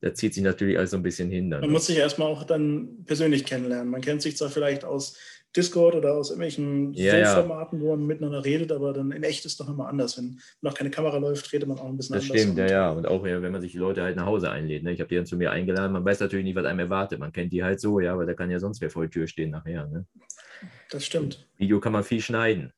[0.00, 1.50] Da zieht sich natürlich alles so ein bisschen hin.
[1.50, 3.90] Dann, man muss sich erstmal auch dann persönlich kennenlernen.
[3.90, 5.16] Man kennt sich zwar vielleicht aus
[5.56, 9.52] Discord oder aus irgendwelchen ja, Formaten, wo man miteinander redet, aber dann in echt ist
[9.52, 10.16] es doch immer anders.
[10.16, 12.36] Wenn noch keine Kamera läuft, redet man auch ein bisschen das anders.
[12.36, 12.90] Das stimmt, ja, ja.
[12.90, 14.84] Und auch wenn man sich die Leute halt nach Hause einlädt.
[14.84, 14.92] Ne?
[14.92, 17.18] Ich habe die dann zu mir eingeladen, man weiß natürlich nicht, was einem erwartet.
[17.18, 19.26] Man kennt die halt so, ja, aber da kann ja sonst wer vor der Tür
[19.26, 19.86] stehen nachher.
[19.88, 20.06] Ne?
[20.90, 21.48] Das stimmt.
[21.56, 22.72] Video kann man viel schneiden.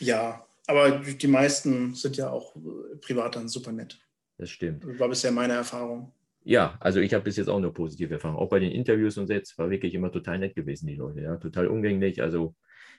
[0.00, 2.54] Ja, aber die meisten sind ja auch
[3.00, 3.98] privat dann super nett.
[4.38, 4.84] Das stimmt.
[4.98, 6.12] War bisher meine Erfahrung.
[6.44, 8.38] Ja, also ich habe bis jetzt auch nur positive Erfahrungen.
[8.38, 11.22] Auch bei den Interviews und jetzt war wirklich immer total nett gewesen, die Leute.
[11.22, 12.20] Ja, total umgänglich.
[12.20, 12.54] Also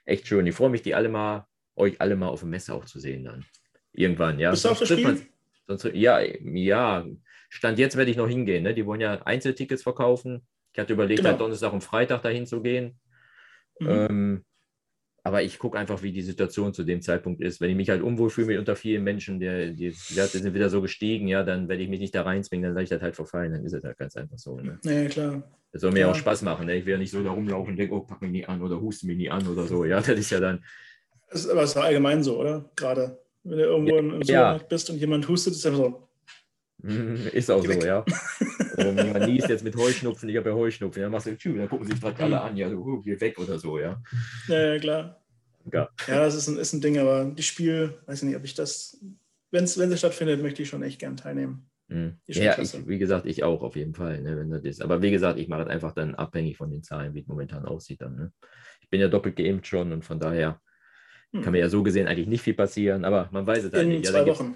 [0.05, 0.47] echt schön.
[0.47, 3.23] Ich freue mich, die alle mal, euch alle mal auf dem Messer auch zu sehen
[3.23, 3.45] dann.
[3.93, 4.51] Irgendwann, ja.
[4.51, 5.21] Bist du auf das Spiel?
[5.67, 7.05] sonst, ja, ja.
[7.49, 8.63] Stand jetzt werde ich noch hingehen.
[8.63, 8.73] Ne?
[8.73, 10.45] Die wollen ja Einzeltickets verkaufen.
[10.73, 11.29] Ich hatte überlegt, genau.
[11.29, 12.99] halt Donnerstag und Freitag dahin zu gehen.
[13.79, 13.89] Mhm.
[13.89, 14.45] Ähm,
[15.25, 17.59] aber ich gucke einfach, wie die Situation zu dem Zeitpunkt ist.
[17.59, 20.69] Wenn ich mich halt unwohl fühle mit unter vielen Menschen, die, die, die sind wieder
[20.69, 23.15] so gestiegen, ja, dann werde ich mich nicht da reinzwingen, dann lasse ich das halt
[23.15, 23.51] verfallen.
[23.51, 24.59] Dann ist es halt ganz einfach so.
[24.59, 24.77] Ne?
[24.83, 25.43] Ja, klar.
[25.71, 26.67] Das soll mir ja auch Spaß machen.
[26.67, 26.75] Ne?
[26.75, 28.79] Ich will ja nicht so da rumlaufen und denke, oh, pack mich nie an oder
[28.79, 29.83] huste mich nie an oder so.
[29.83, 30.63] Ja, das ist ja dann.
[31.31, 32.69] Das ist aber ist allgemein so, oder?
[32.75, 33.17] Gerade.
[33.43, 34.67] Wenn du irgendwo ja, im Supermarkt ja.
[34.67, 36.07] bist und jemand hustet, ist einfach so.
[37.33, 38.05] Ist auch so, ja.
[38.77, 41.69] Wenn man niest jetzt mit Heuschnupfen, ich habe ja Heuschnupfen, dann machst du Tschü, dann
[41.69, 44.01] gucken sich gerade alle an, ja, so, geh weg oder so, ja.
[44.47, 45.21] Ja, ja klar.
[45.71, 48.43] Ja, ja das ist ein, ist ein Ding, aber die Spiel, weiß ich nicht, ob
[48.43, 49.01] ich das,
[49.51, 51.69] wenn's, wenn es stattfindet, möchte ich schon echt gern teilnehmen.
[51.87, 52.17] Mhm.
[52.27, 54.21] Ja, ich, wie gesagt, ich auch auf jeden Fall.
[54.21, 54.81] Ne, wenn das ist.
[54.81, 57.65] Aber wie gesagt, ich mache es einfach dann abhängig von den Zahlen, wie es momentan
[57.65, 58.01] aussieht.
[58.01, 58.33] Dann, ne?
[58.81, 60.59] Ich bin ja doppelt geimpft schon und von daher
[61.31, 61.43] hm.
[61.43, 63.89] kann mir ja so gesehen eigentlich nicht viel passieren, aber man weiß es halt In
[63.89, 64.05] nicht.
[64.05, 64.55] In zwei Wochen.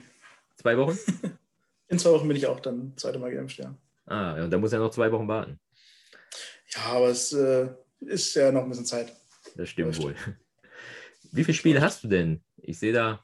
[0.55, 0.97] Zwei Wochen?
[1.87, 3.75] In zwei Wochen bin ich auch dann zweite Mal geimpft, ja.
[4.09, 5.59] Ah, und da muss er noch zwei Wochen warten.
[6.69, 9.15] Ja, aber es äh, ist ja noch ein bisschen Zeit.
[9.55, 10.15] Das stimmt wohl.
[11.31, 12.41] Wie viele Spiele hast du denn?
[12.57, 13.23] Ich sehe da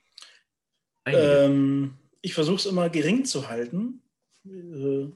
[1.06, 4.04] Ähm, ich versuche es immer gering zu halten.
[4.46, 5.08] Äh,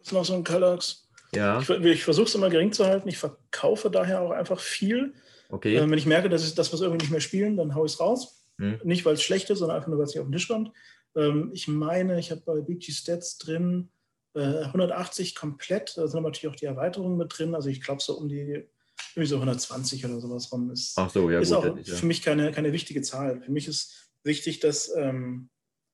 [0.00, 1.08] ist noch so ein Kallax.
[1.32, 1.60] Ja.
[1.60, 3.08] Ich, ich versuche es immer gering zu halten.
[3.08, 5.14] Ich verkaufe daher auch einfach viel.
[5.50, 5.76] Okay.
[5.76, 7.92] Äh, wenn ich merke, dass ich das, was irgendwie nicht mehr spielen, dann haue ich
[7.92, 8.45] es raus.
[8.58, 8.80] Hm.
[8.84, 10.72] Nicht, weil es schlecht ist, sondern einfach nur, weil es nicht auf den Tisch kommt.
[11.14, 13.88] Ähm, ich meine, ich habe bei BG Stats drin
[14.34, 15.96] 180 äh, komplett.
[15.96, 17.54] Da sind natürlich auch die Erweiterungen mit drin.
[17.54, 18.66] Also ich glaube, so um die
[19.14, 22.22] irgendwie so 120 oder sowas rum ist, Ach so, ja, ist gut, auch für mich
[22.22, 23.40] keine, keine wichtige Zahl.
[23.40, 25.48] Für mich ist wichtig, dass ähm,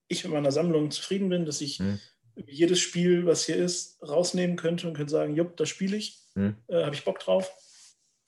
[0.08, 1.98] ich mit meiner Sammlung zufrieden bin, dass ich hm.
[2.46, 6.56] jedes Spiel, was hier ist, rausnehmen könnte und könnte sagen, jupp, das spiele ich, hm.
[6.66, 7.50] äh, habe ich Bock drauf.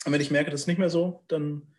[0.04, 1.74] Und wenn ich merke, das ist nicht mehr so, dann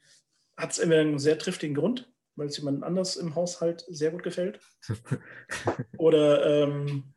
[0.58, 4.24] hat es entweder einen sehr triftigen Grund, weil es jemand anders im Haushalt sehr gut
[4.24, 4.60] gefällt.
[5.98, 7.14] Oder ähm,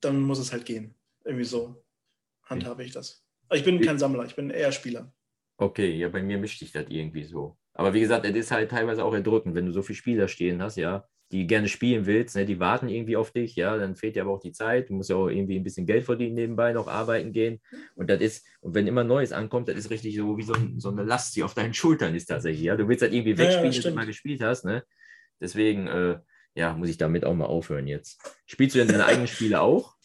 [0.00, 0.94] dann muss es halt gehen.
[1.24, 1.84] Irgendwie so
[2.44, 3.24] handhabe ich das.
[3.52, 5.12] Ich bin kein Sammler, ich bin eher Spieler.
[5.56, 7.58] Okay, ja, bei mir mischt sich das irgendwie so.
[7.74, 10.62] Aber wie gesagt, es ist halt teilweise auch erdrückend, wenn du so viele Spieler stehen
[10.62, 14.16] hast, ja, die gerne spielen willst, ne, die warten irgendwie auf dich, ja, dann fehlt
[14.16, 14.88] dir aber auch die Zeit.
[14.88, 17.60] Du musst ja auch irgendwie ein bisschen Geld verdienen nebenbei, noch arbeiten gehen.
[17.96, 20.80] Und das ist, und wenn immer Neues ankommt, das ist richtig so wie so, ein,
[20.80, 22.64] so eine Last, die auf deinen Schultern ist tatsächlich.
[22.64, 24.84] Ja, du willst halt irgendwie wegspielen, ja, ja, du mal gespielt hast, ne?
[25.40, 26.18] Deswegen, äh,
[26.54, 28.20] ja, muss ich damit auch mal aufhören jetzt.
[28.46, 29.96] Spielst du denn deine eigenen Spiele auch?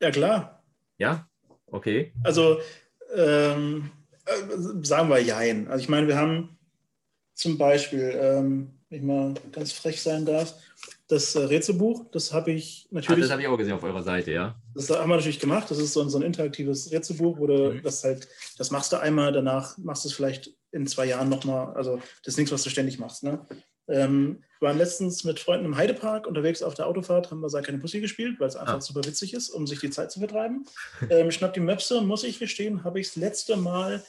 [0.00, 0.64] Ja, klar.
[0.96, 1.28] Ja?
[1.66, 2.12] Okay.
[2.24, 2.58] Also,
[3.14, 3.90] ähm,
[4.24, 5.68] äh, sagen wir Jein.
[5.68, 6.58] Also, ich meine, wir haben
[7.34, 10.54] zum Beispiel, ähm, wenn ich mal ganz frech sein darf,
[11.08, 13.18] das äh, Rätselbuch, das habe ich natürlich.
[13.18, 14.54] Ach, das habe ich auch gesehen auf eurer Seite, ja.
[14.74, 15.70] Das haben wir natürlich gemacht.
[15.70, 17.82] Das ist so ein, so ein interaktives Rätselbuch, wo du mhm.
[17.82, 18.28] das halt,
[18.58, 21.72] das machst du einmal, danach machst du es vielleicht in zwei Jahren nochmal.
[21.74, 23.22] Also, das ist nichts, was du ständig machst.
[23.22, 23.46] Ne?
[23.88, 27.62] Ähm, wir waren letztens mit Freunden im Heidepark unterwegs auf der Autofahrt, haben wir Sei
[27.62, 28.80] keine Pussy gespielt, weil es einfach ah.
[28.80, 30.66] super witzig ist, um sich die Zeit zu vertreiben.
[31.10, 34.02] Ähm, Schnapp die Möpse, muss ich gestehen, habe ich das letzte Mal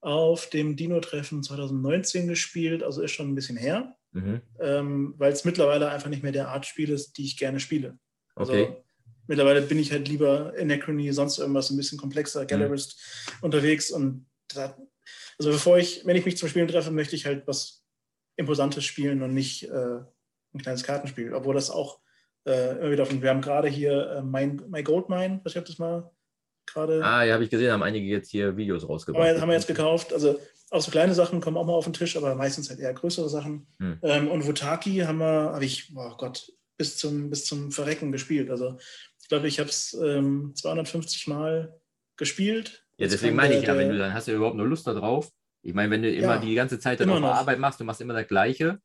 [0.00, 4.40] auf dem Dino-Treffen 2019 gespielt, also ist schon ein bisschen her, mhm.
[4.60, 7.98] ähm, weil es mittlerweile einfach nicht mehr der Art Spiel ist, die ich gerne spiele.
[8.34, 8.76] Also okay.
[9.26, 13.44] mittlerweile bin ich halt lieber Anachrony, sonst irgendwas ein bisschen komplexer, Gallerist mhm.
[13.44, 14.76] unterwegs und da,
[15.38, 17.84] also bevor ich, wenn ich mich zum Spielen treffe, möchte ich halt was
[18.36, 19.98] imposantes Spielen und nicht äh,
[20.54, 22.00] ein kleines Kartenspiel, obwohl das auch
[22.46, 25.56] äh, immer wieder von, wir haben gerade hier äh, mein, My Gold Mine, was ich
[25.56, 26.10] habe das mal
[26.66, 27.04] gerade.
[27.04, 29.22] Ah, ja, habe ich gesehen, haben einige jetzt hier Videos rausgebracht.
[29.22, 30.38] Haben wir, haben wir jetzt gekauft, also
[30.70, 33.28] auch so kleine Sachen kommen auch mal auf den Tisch, aber meistens halt eher größere
[33.28, 33.66] Sachen.
[33.78, 33.98] Hm.
[34.02, 38.50] Ähm, und Wutaki haben wir, habe ich, oh Gott, bis zum, bis zum Verrecken gespielt.
[38.50, 38.78] Also
[39.20, 41.78] ich glaube, ich habe es ähm, 250 Mal
[42.16, 42.84] gespielt.
[42.96, 45.30] Ja, deswegen meine ich ja, wenn du dann hast du überhaupt nur Lust darauf,
[45.62, 48.00] ich meine, wenn du immer ja, die ganze Zeit dann auf Arbeit machst, du machst
[48.00, 48.80] immer das Gleiche,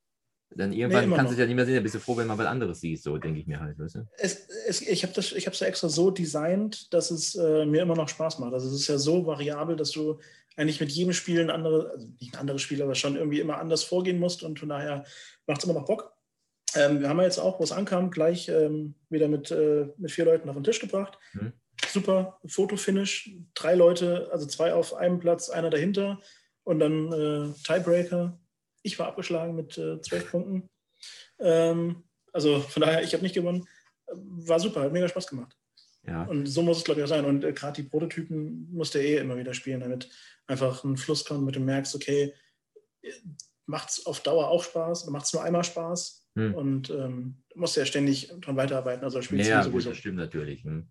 [0.55, 2.27] dann irgendwann nee, kannst du es ja nicht mehr sehen, dann bist du froh, wenn
[2.27, 3.77] man was anderes siehst, so denke ich mir halt.
[3.79, 4.07] Weißt du?
[4.17, 8.09] es, es, ich habe es ja extra so designt, dass es äh, mir immer noch
[8.09, 8.53] Spaß macht.
[8.53, 10.19] Also es ist ja so variabel, dass du
[10.55, 13.57] eigentlich mit jedem Spiel ein anderes, also nicht ein anderes Spiel, aber schon irgendwie immer
[13.57, 15.05] anders vorgehen musst und von daher
[15.47, 16.13] macht es immer noch Bock.
[16.75, 20.11] Ähm, wir haben ja jetzt auch, wo es ankam, gleich ähm, wieder mit, äh, mit
[20.11, 21.17] vier Leuten auf den Tisch gebracht.
[21.33, 21.53] Mhm.
[21.87, 26.19] Super Fotofinish, drei Leute, also zwei auf einem Platz, einer dahinter
[26.63, 28.39] und dann äh, Tiebreaker.
[28.81, 30.69] Ich war abgeschlagen mit äh, zwölf Punkten.
[31.39, 33.67] Ähm, also von daher, ich habe nicht gewonnen.
[34.07, 35.55] War super, hat mega Spaß gemacht.
[36.05, 36.23] Ja.
[36.23, 37.25] Und so muss es, glaube ich, auch sein.
[37.25, 40.09] Und äh, gerade die Prototypen musst du eh immer wieder spielen, damit
[40.47, 42.33] einfach ein Fluss kommt, mit dem du merkst, okay,
[43.65, 46.27] macht es auf Dauer auch Spaß oder macht es nur einmal Spaß?
[46.35, 46.53] Hm.
[46.55, 49.03] Und ähm, du musst ja ständig dran weiterarbeiten.
[49.03, 49.89] Also spielst ja, sowieso.
[49.89, 50.63] das stimmt natürlich.
[50.63, 50.87] Hm.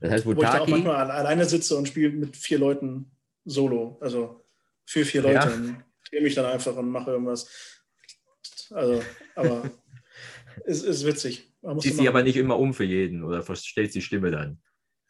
[0.00, 3.10] Das heißt, Wo ich da auch manchmal alleine sitze und spiele mit vier Leuten
[3.44, 3.98] solo.
[4.00, 4.44] Also
[4.84, 5.34] für vier Leute.
[5.48, 5.54] Ja.
[5.54, 7.48] Und drehe mich dann einfach und mache irgendwas.
[8.70, 9.02] Also,
[9.34, 9.70] aber
[10.64, 11.51] es ist witzig.
[11.78, 14.60] Ziehst sie aber nicht immer um für jeden oder verstellst die Stimme dann.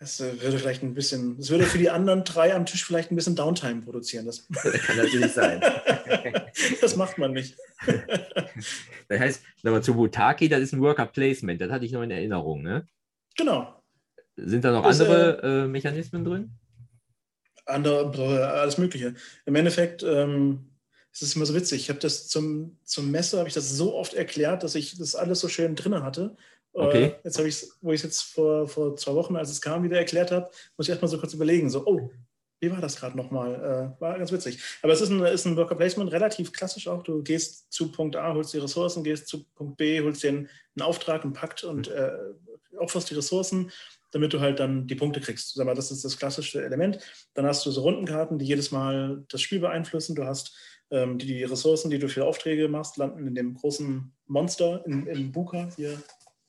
[0.03, 3.13] Das äh, würde vielleicht ein bisschen, das würde für die anderen drei am Tisch vielleicht
[3.13, 4.27] ein bisschen Downtime produzieren.
[4.27, 5.61] Das, das kann natürlich sein.
[6.81, 7.57] das macht man nicht.
[9.09, 12.11] das heißt, nochmal zu Butaki, das ist ein Worker Placement, das hatte ich noch in
[12.11, 12.85] Erinnerung, ne?
[13.37, 13.81] Genau.
[14.35, 16.51] Sind da noch das, andere äh, äh, Mechanismen drin?
[17.65, 19.15] Andere, alles Mögliche.
[19.47, 20.72] Im Endeffekt, ähm,
[21.13, 21.83] es ist immer so witzig.
[21.83, 25.15] Ich habe das zum, zum Messer, habe ich das so oft erklärt, dass ich das
[25.15, 26.37] alles so schön drin hatte.
[26.73, 27.05] Okay.
[27.05, 29.61] Äh, jetzt habe ich es, wo ich es jetzt vor, vor zwei Wochen, als es
[29.61, 32.11] kam, wieder erklärt habe, muss ich erstmal so kurz überlegen, so, oh,
[32.61, 33.55] wie war das gerade nochmal?
[33.99, 34.63] Äh, war ganz witzig.
[34.83, 37.03] Aber es ist ein, ist ein Worker Placement, relativ klassisch auch.
[37.03, 40.83] Du gehst zu Punkt A, holst die Ressourcen, gehst zu Punkt B, holst den einen
[40.83, 41.97] Auftrag, einen Pakt und mhm.
[41.97, 43.71] äh, opferst die Ressourcen,
[44.13, 45.55] damit du halt dann die Punkte kriegst.
[45.55, 46.99] Sag mal, das ist das klassische Element.
[47.35, 50.15] Dann hast du so Rundenkarten, die jedes Mal das Spiel beeinflussen.
[50.15, 50.57] Du hast
[50.93, 55.33] die, die Ressourcen, die du für Aufträge machst, landen in dem großen Monster, in, in
[55.33, 55.99] Buka, hier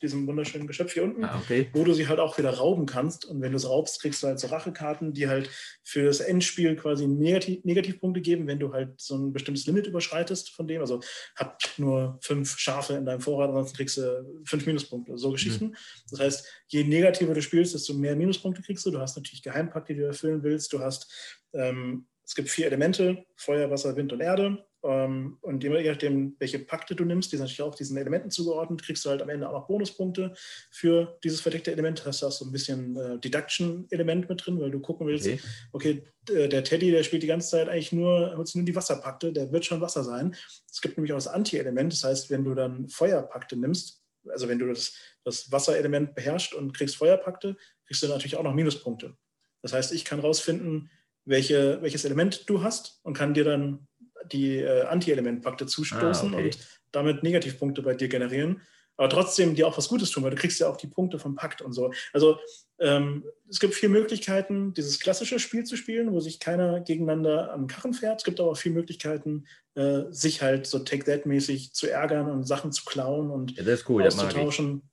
[0.04, 1.70] diesem wunderschönen Geschöpf hier unten, ah, okay.
[1.74, 3.26] wo du sie halt auch wieder rauben kannst.
[3.26, 5.50] Und wenn du es raubst, kriegst du halt so Rachekarten, die halt
[5.82, 10.52] für das Endspiel quasi Negativ Negativpunkte geben, wenn du halt so ein bestimmtes Limit überschreitest
[10.52, 10.82] von dem.
[10.82, 11.00] Also
[11.36, 15.18] hab nur fünf Schafe in deinem Vorrat, ansonsten kriegst du fünf Minuspunkte.
[15.18, 15.68] So Geschichten.
[15.68, 15.76] Mhm.
[16.12, 18.91] Das heißt, je negativer du spielst, desto mehr Minuspunkte kriegst du.
[18.91, 20.74] Du hast natürlich Geheimpakte, die du erfüllen willst.
[20.74, 21.12] Du hast
[21.54, 24.65] ähm, es gibt vier Elemente, Feuer, Wasser, Wind und Erde.
[24.84, 28.84] Ähm, und je nachdem, welche Pakte du nimmst, die sind natürlich auch diesen Elementen zugeordnet,
[28.84, 30.34] kriegst du halt am Ende auch noch Bonuspunkte
[30.71, 32.05] für dieses verdeckte Element.
[32.05, 35.39] Hast du auch so ein bisschen äh, Deduction-Element mit drin, weil du gucken willst, okay.
[35.71, 39.65] okay, der Teddy, der spielt die ganze Zeit eigentlich nur, nur die Wasserpakte, der wird
[39.65, 40.36] schon Wasser sein.
[40.69, 44.59] Es gibt nämlich auch das Anti-Element, das heißt, wenn du dann Feuerpakte nimmst, also wenn
[44.59, 44.93] du das,
[45.24, 49.15] das Wasserelement beherrschst und kriegst Feuerpakte, kriegst du natürlich auch noch Minuspunkte.
[49.61, 50.89] Das heißt, ich kann rausfinden,
[51.26, 53.88] welche, welches Element du hast und kann dir dann
[54.32, 56.45] die äh, Anti-Element-Pakte zustoßen ah, okay.
[56.45, 56.57] und
[56.91, 58.61] damit Negativpunkte bei dir generieren.
[58.95, 61.36] Aber trotzdem dir auch was Gutes tun, weil du kriegst ja auch die Punkte vom
[61.36, 61.91] Pakt und so.
[62.13, 62.38] Also
[62.80, 67.65] ähm, es gibt vier Möglichkeiten, dieses klassische Spiel zu spielen, wo sich keiner gegeneinander am
[67.65, 68.19] Karren fährt.
[68.19, 72.71] Es gibt aber auch vier Möglichkeiten, äh, sich halt so Take-That-mäßig zu ärgern und Sachen
[72.71, 74.84] zu klauen und ja, cool, auszutauschen.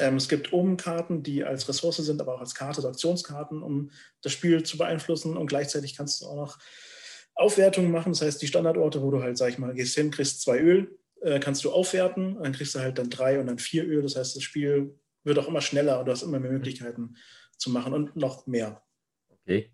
[0.00, 3.62] Ähm, es gibt oben Karten, die als Ressource sind, aber auch als Karte, also Aktionskarten,
[3.62, 3.90] um
[4.22, 5.36] das Spiel zu beeinflussen.
[5.36, 6.58] Und gleichzeitig kannst du auch noch
[7.34, 8.12] Aufwertungen machen.
[8.12, 10.98] Das heißt, die Standardorte, wo du halt, sag ich mal, gehst hin, kriegst zwei Öl,
[11.20, 12.38] äh, kannst du aufwerten.
[12.42, 14.02] Dann kriegst du halt dann drei und dann vier Öl.
[14.02, 17.16] Das heißt, das Spiel wird auch immer schneller und du hast immer mehr Möglichkeiten
[17.56, 18.82] zu machen und noch mehr.
[19.28, 19.72] Okay.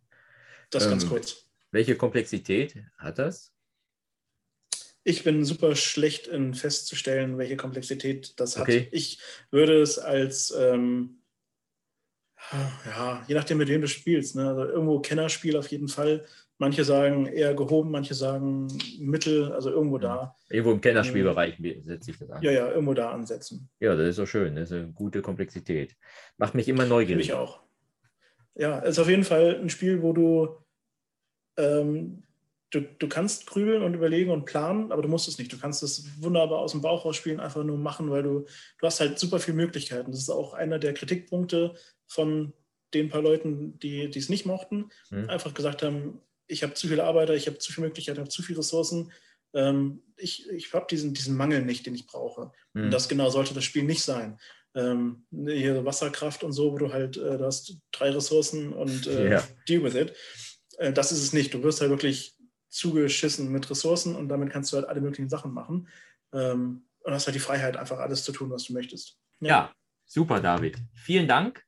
[0.70, 1.48] Das ähm, ganz kurz.
[1.70, 3.53] Welche Komplexität hat das?
[5.04, 8.68] Ich bin super schlecht in festzustellen, welche Komplexität das hat.
[8.68, 11.20] Ich würde es als, ähm,
[12.86, 14.48] ja, je nachdem, mit wem du spielst, ne?
[14.48, 16.24] also irgendwo Kennerspiel auf jeden Fall.
[16.56, 20.36] Manche sagen eher gehoben, manche sagen mittel, also irgendwo da.
[20.48, 22.42] Irgendwo im Kennerspielbereich setze ich das an.
[22.42, 23.68] Ja, ja, irgendwo da ansetzen.
[23.80, 24.54] Ja, das ist so schön.
[24.54, 25.96] Das ist eine gute Komplexität.
[26.38, 27.26] Macht mich immer neugierig.
[27.26, 27.60] Mich auch.
[28.54, 30.56] Ja, es ist auf jeden Fall ein Spiel, wo du
[31.56, 32.23] ähm,
[32.74, 35.52] du, du kannst grübeln und überlegen und planen, aber du musst es nicht.
[35.52, 39.00] Du kannst es wunderbar aus dem Bauch rausspielen, einfach nur machen, weil du, du hast
[39.00, 40.10] halt super viele Möglichkeiten.
[40.10, 41.74] Das ist auch einer der Kritikpunkte
[42.06, 42.52] von
[42.92, 44.90] den paar Leuten, die es nicht mochten.
[45.10, 45.30] Mhm.
[45.30, 48.30] Einfach gesagt haben, ich habe zu viele Arbeiter, ich habe zu viele Möglichkeiten, ich habe
[48.30, 49.12] zu viele Ressourcen.
[49.54, 52.50] Ähm, ich ich habe diesen, diesen Mangel nicht, den ich brauche.
[52.72, 52.84] Mhm.
[52.84, 54.38] Und das genau sollte das Spiel nicht sein.
[54.74, 59.28] Ähm, hier Wasserkraft und so, wo du halt, äh, du hast drei Ressourcen und äh,
[59.28, 59.48] yeah.
[59.68, 60.12] deal with it.
[60.78, 61.54] Äh, das ist es nicht.
[61.54, 62.34] Du wirst halt wirklich
[62.74, 65.88] zugeschissen mit Ressourcen und damit kannst du halt alle möglichen Sachen machen.
[66.32, 69.18] Ähm, und hast halt die Freiheit, einfach alles zu tun, was du möchtest.
[69.40, 69.72] Ja, ja
[70.06, 70.78] super, David.
[70.94, 71.62] Vielen Dank.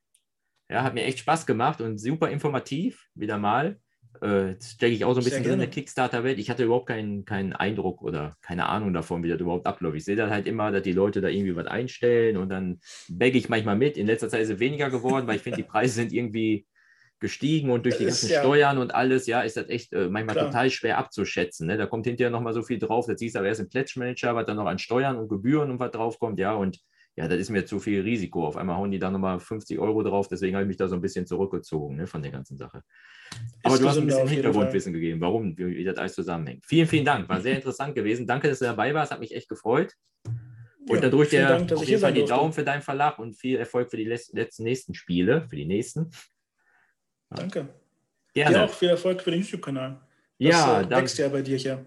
[0.69, 3.79] Ja, hat mir echt Spaß gemacht und super informativ, wieder mal.
[4.21, 6.39] Äh, jetzt stecke ich auch so ein bisschen in der Kickstarter-Welt.
[6.39, 9.95] Ich hatte überhaupt keinen, keinen Eindruck oder keine Ahnung davon, wie das überhaupt abläuft.
[9.95, 13.37] Ich sehe dann halt immer, dass die Leute da irgendwie was einstellen und dann bagge
[13.37, 13.95] ich manchmal mit.
[13.95, 16.65] In letzter Zeit ist es weniger geworden, weil ich finde, die Preise sind irgendwie
[17.19, 20.09] gestiegen und durch die ist ganzen ja- Steuern und alles, ja, ist das echt äh,
[20.09, 20.45] manchmal Klar.
[20.47, 21.67] total schwer abzuschätzen.
[21.67, 21.77] Ne?
[21.77, 23.05] Da kommt hinterher nochmal so viel drauf.
[23.07, 25.71] Das siehst du aber erst im Pledge Manager, was dann noch an Steuern und Gebühren
[25.71, 26.79] und was draufkommt, ja, und
[27.15, 28.45] ja, das ist mir zu viel Risiko.
[28.45, 30.93] Auf einmal hauen die da nochmal 50 Euro drauf, deswegen habe ich mich da so
[30.93, 32.83] ein bisschen zurückgezogen ne, von der ganzen Sache.
[33.63, 36.63] Aber Ist du hast ein bisschen Hintergrundwissen gegeben, warum, wie, wie das alles zusammenhängt.
[36.67, 37.27] Vielen, vielen Dank.
[37.27, 38.27] War sehr interessant gewesen.
[38.27, 39.11] Danke, dass du dabei warst.
[39.11, 39.93] Hat mich echt gefreut.
[40.89, 42.23] Und Ja, vielen dir Dank, auf jeden Fall die.
[42.23, 45.65] Daumen für deinen Verlag und viel Erfolg für die les- letzten nächsten Spiele, für die
[45.65, 46.11] nächsten.
[47.29, 47.67] Danke.
[48.33, 48.57] Gerne.
[48.57, 49.99] Dir auch viel Erfolg für den YouTube-Kanal.
[50.39, 51.85] Das ja, äh, dann, wächst ja bei dir hier.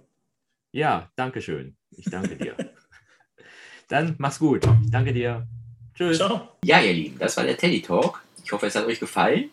[0.72, 1.76] ja, danke schön.
[1.96, 2.56] Ich danke dir.
[3.88, 4.66] dann mach's gut.
[4.84, 5.46] Ich danke dir.
[5.94, 6.18] Tschüss.
[6.18, 6.48] Ciao.
[6.64, 8.22] Ja, ihr Lieben, das war der Teddy Talk.
[8.44, 9.50] Ich hoffe, es hat euch gefallen.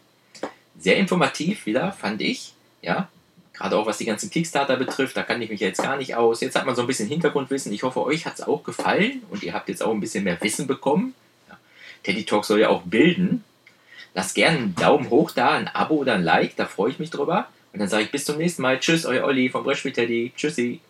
[0.80, 2.54] Sehr informativ wieder, fand ich.
[2.82, 3.10] Ja,
[3.54, 6.42] gerade auch was die ganzen Kickstarter betrifft, da kann ich mich jetzt gar nicht aus.
[6.42, 7.72] Jetzt hat man so ein bisschen Hintergrundwissen.
[7.74, 10.40] Ich hoffe, euch hat es auch gefallen und ihr habt jetzt auch ein bisschen mehr
[10.42, 11.14] Wissen bekommen.
[11.50, 11.58] Ja.
[12.04, 13.44] Teddy Talk soll ja auch bilden.
[14.18, 17.12] Lasst gerne einen Daumen hoch da, ein Abo oder ein Like, da freue ich mich
[17.12, 17.50] drüber.
[17.72, 18.80] Und dann sage ich bis zum nächsten Mal.
[18.80, 20.32] Tschüss, euer Olli vom Brettspiel Teddy.
[20.36, 20.82] Tschüssi.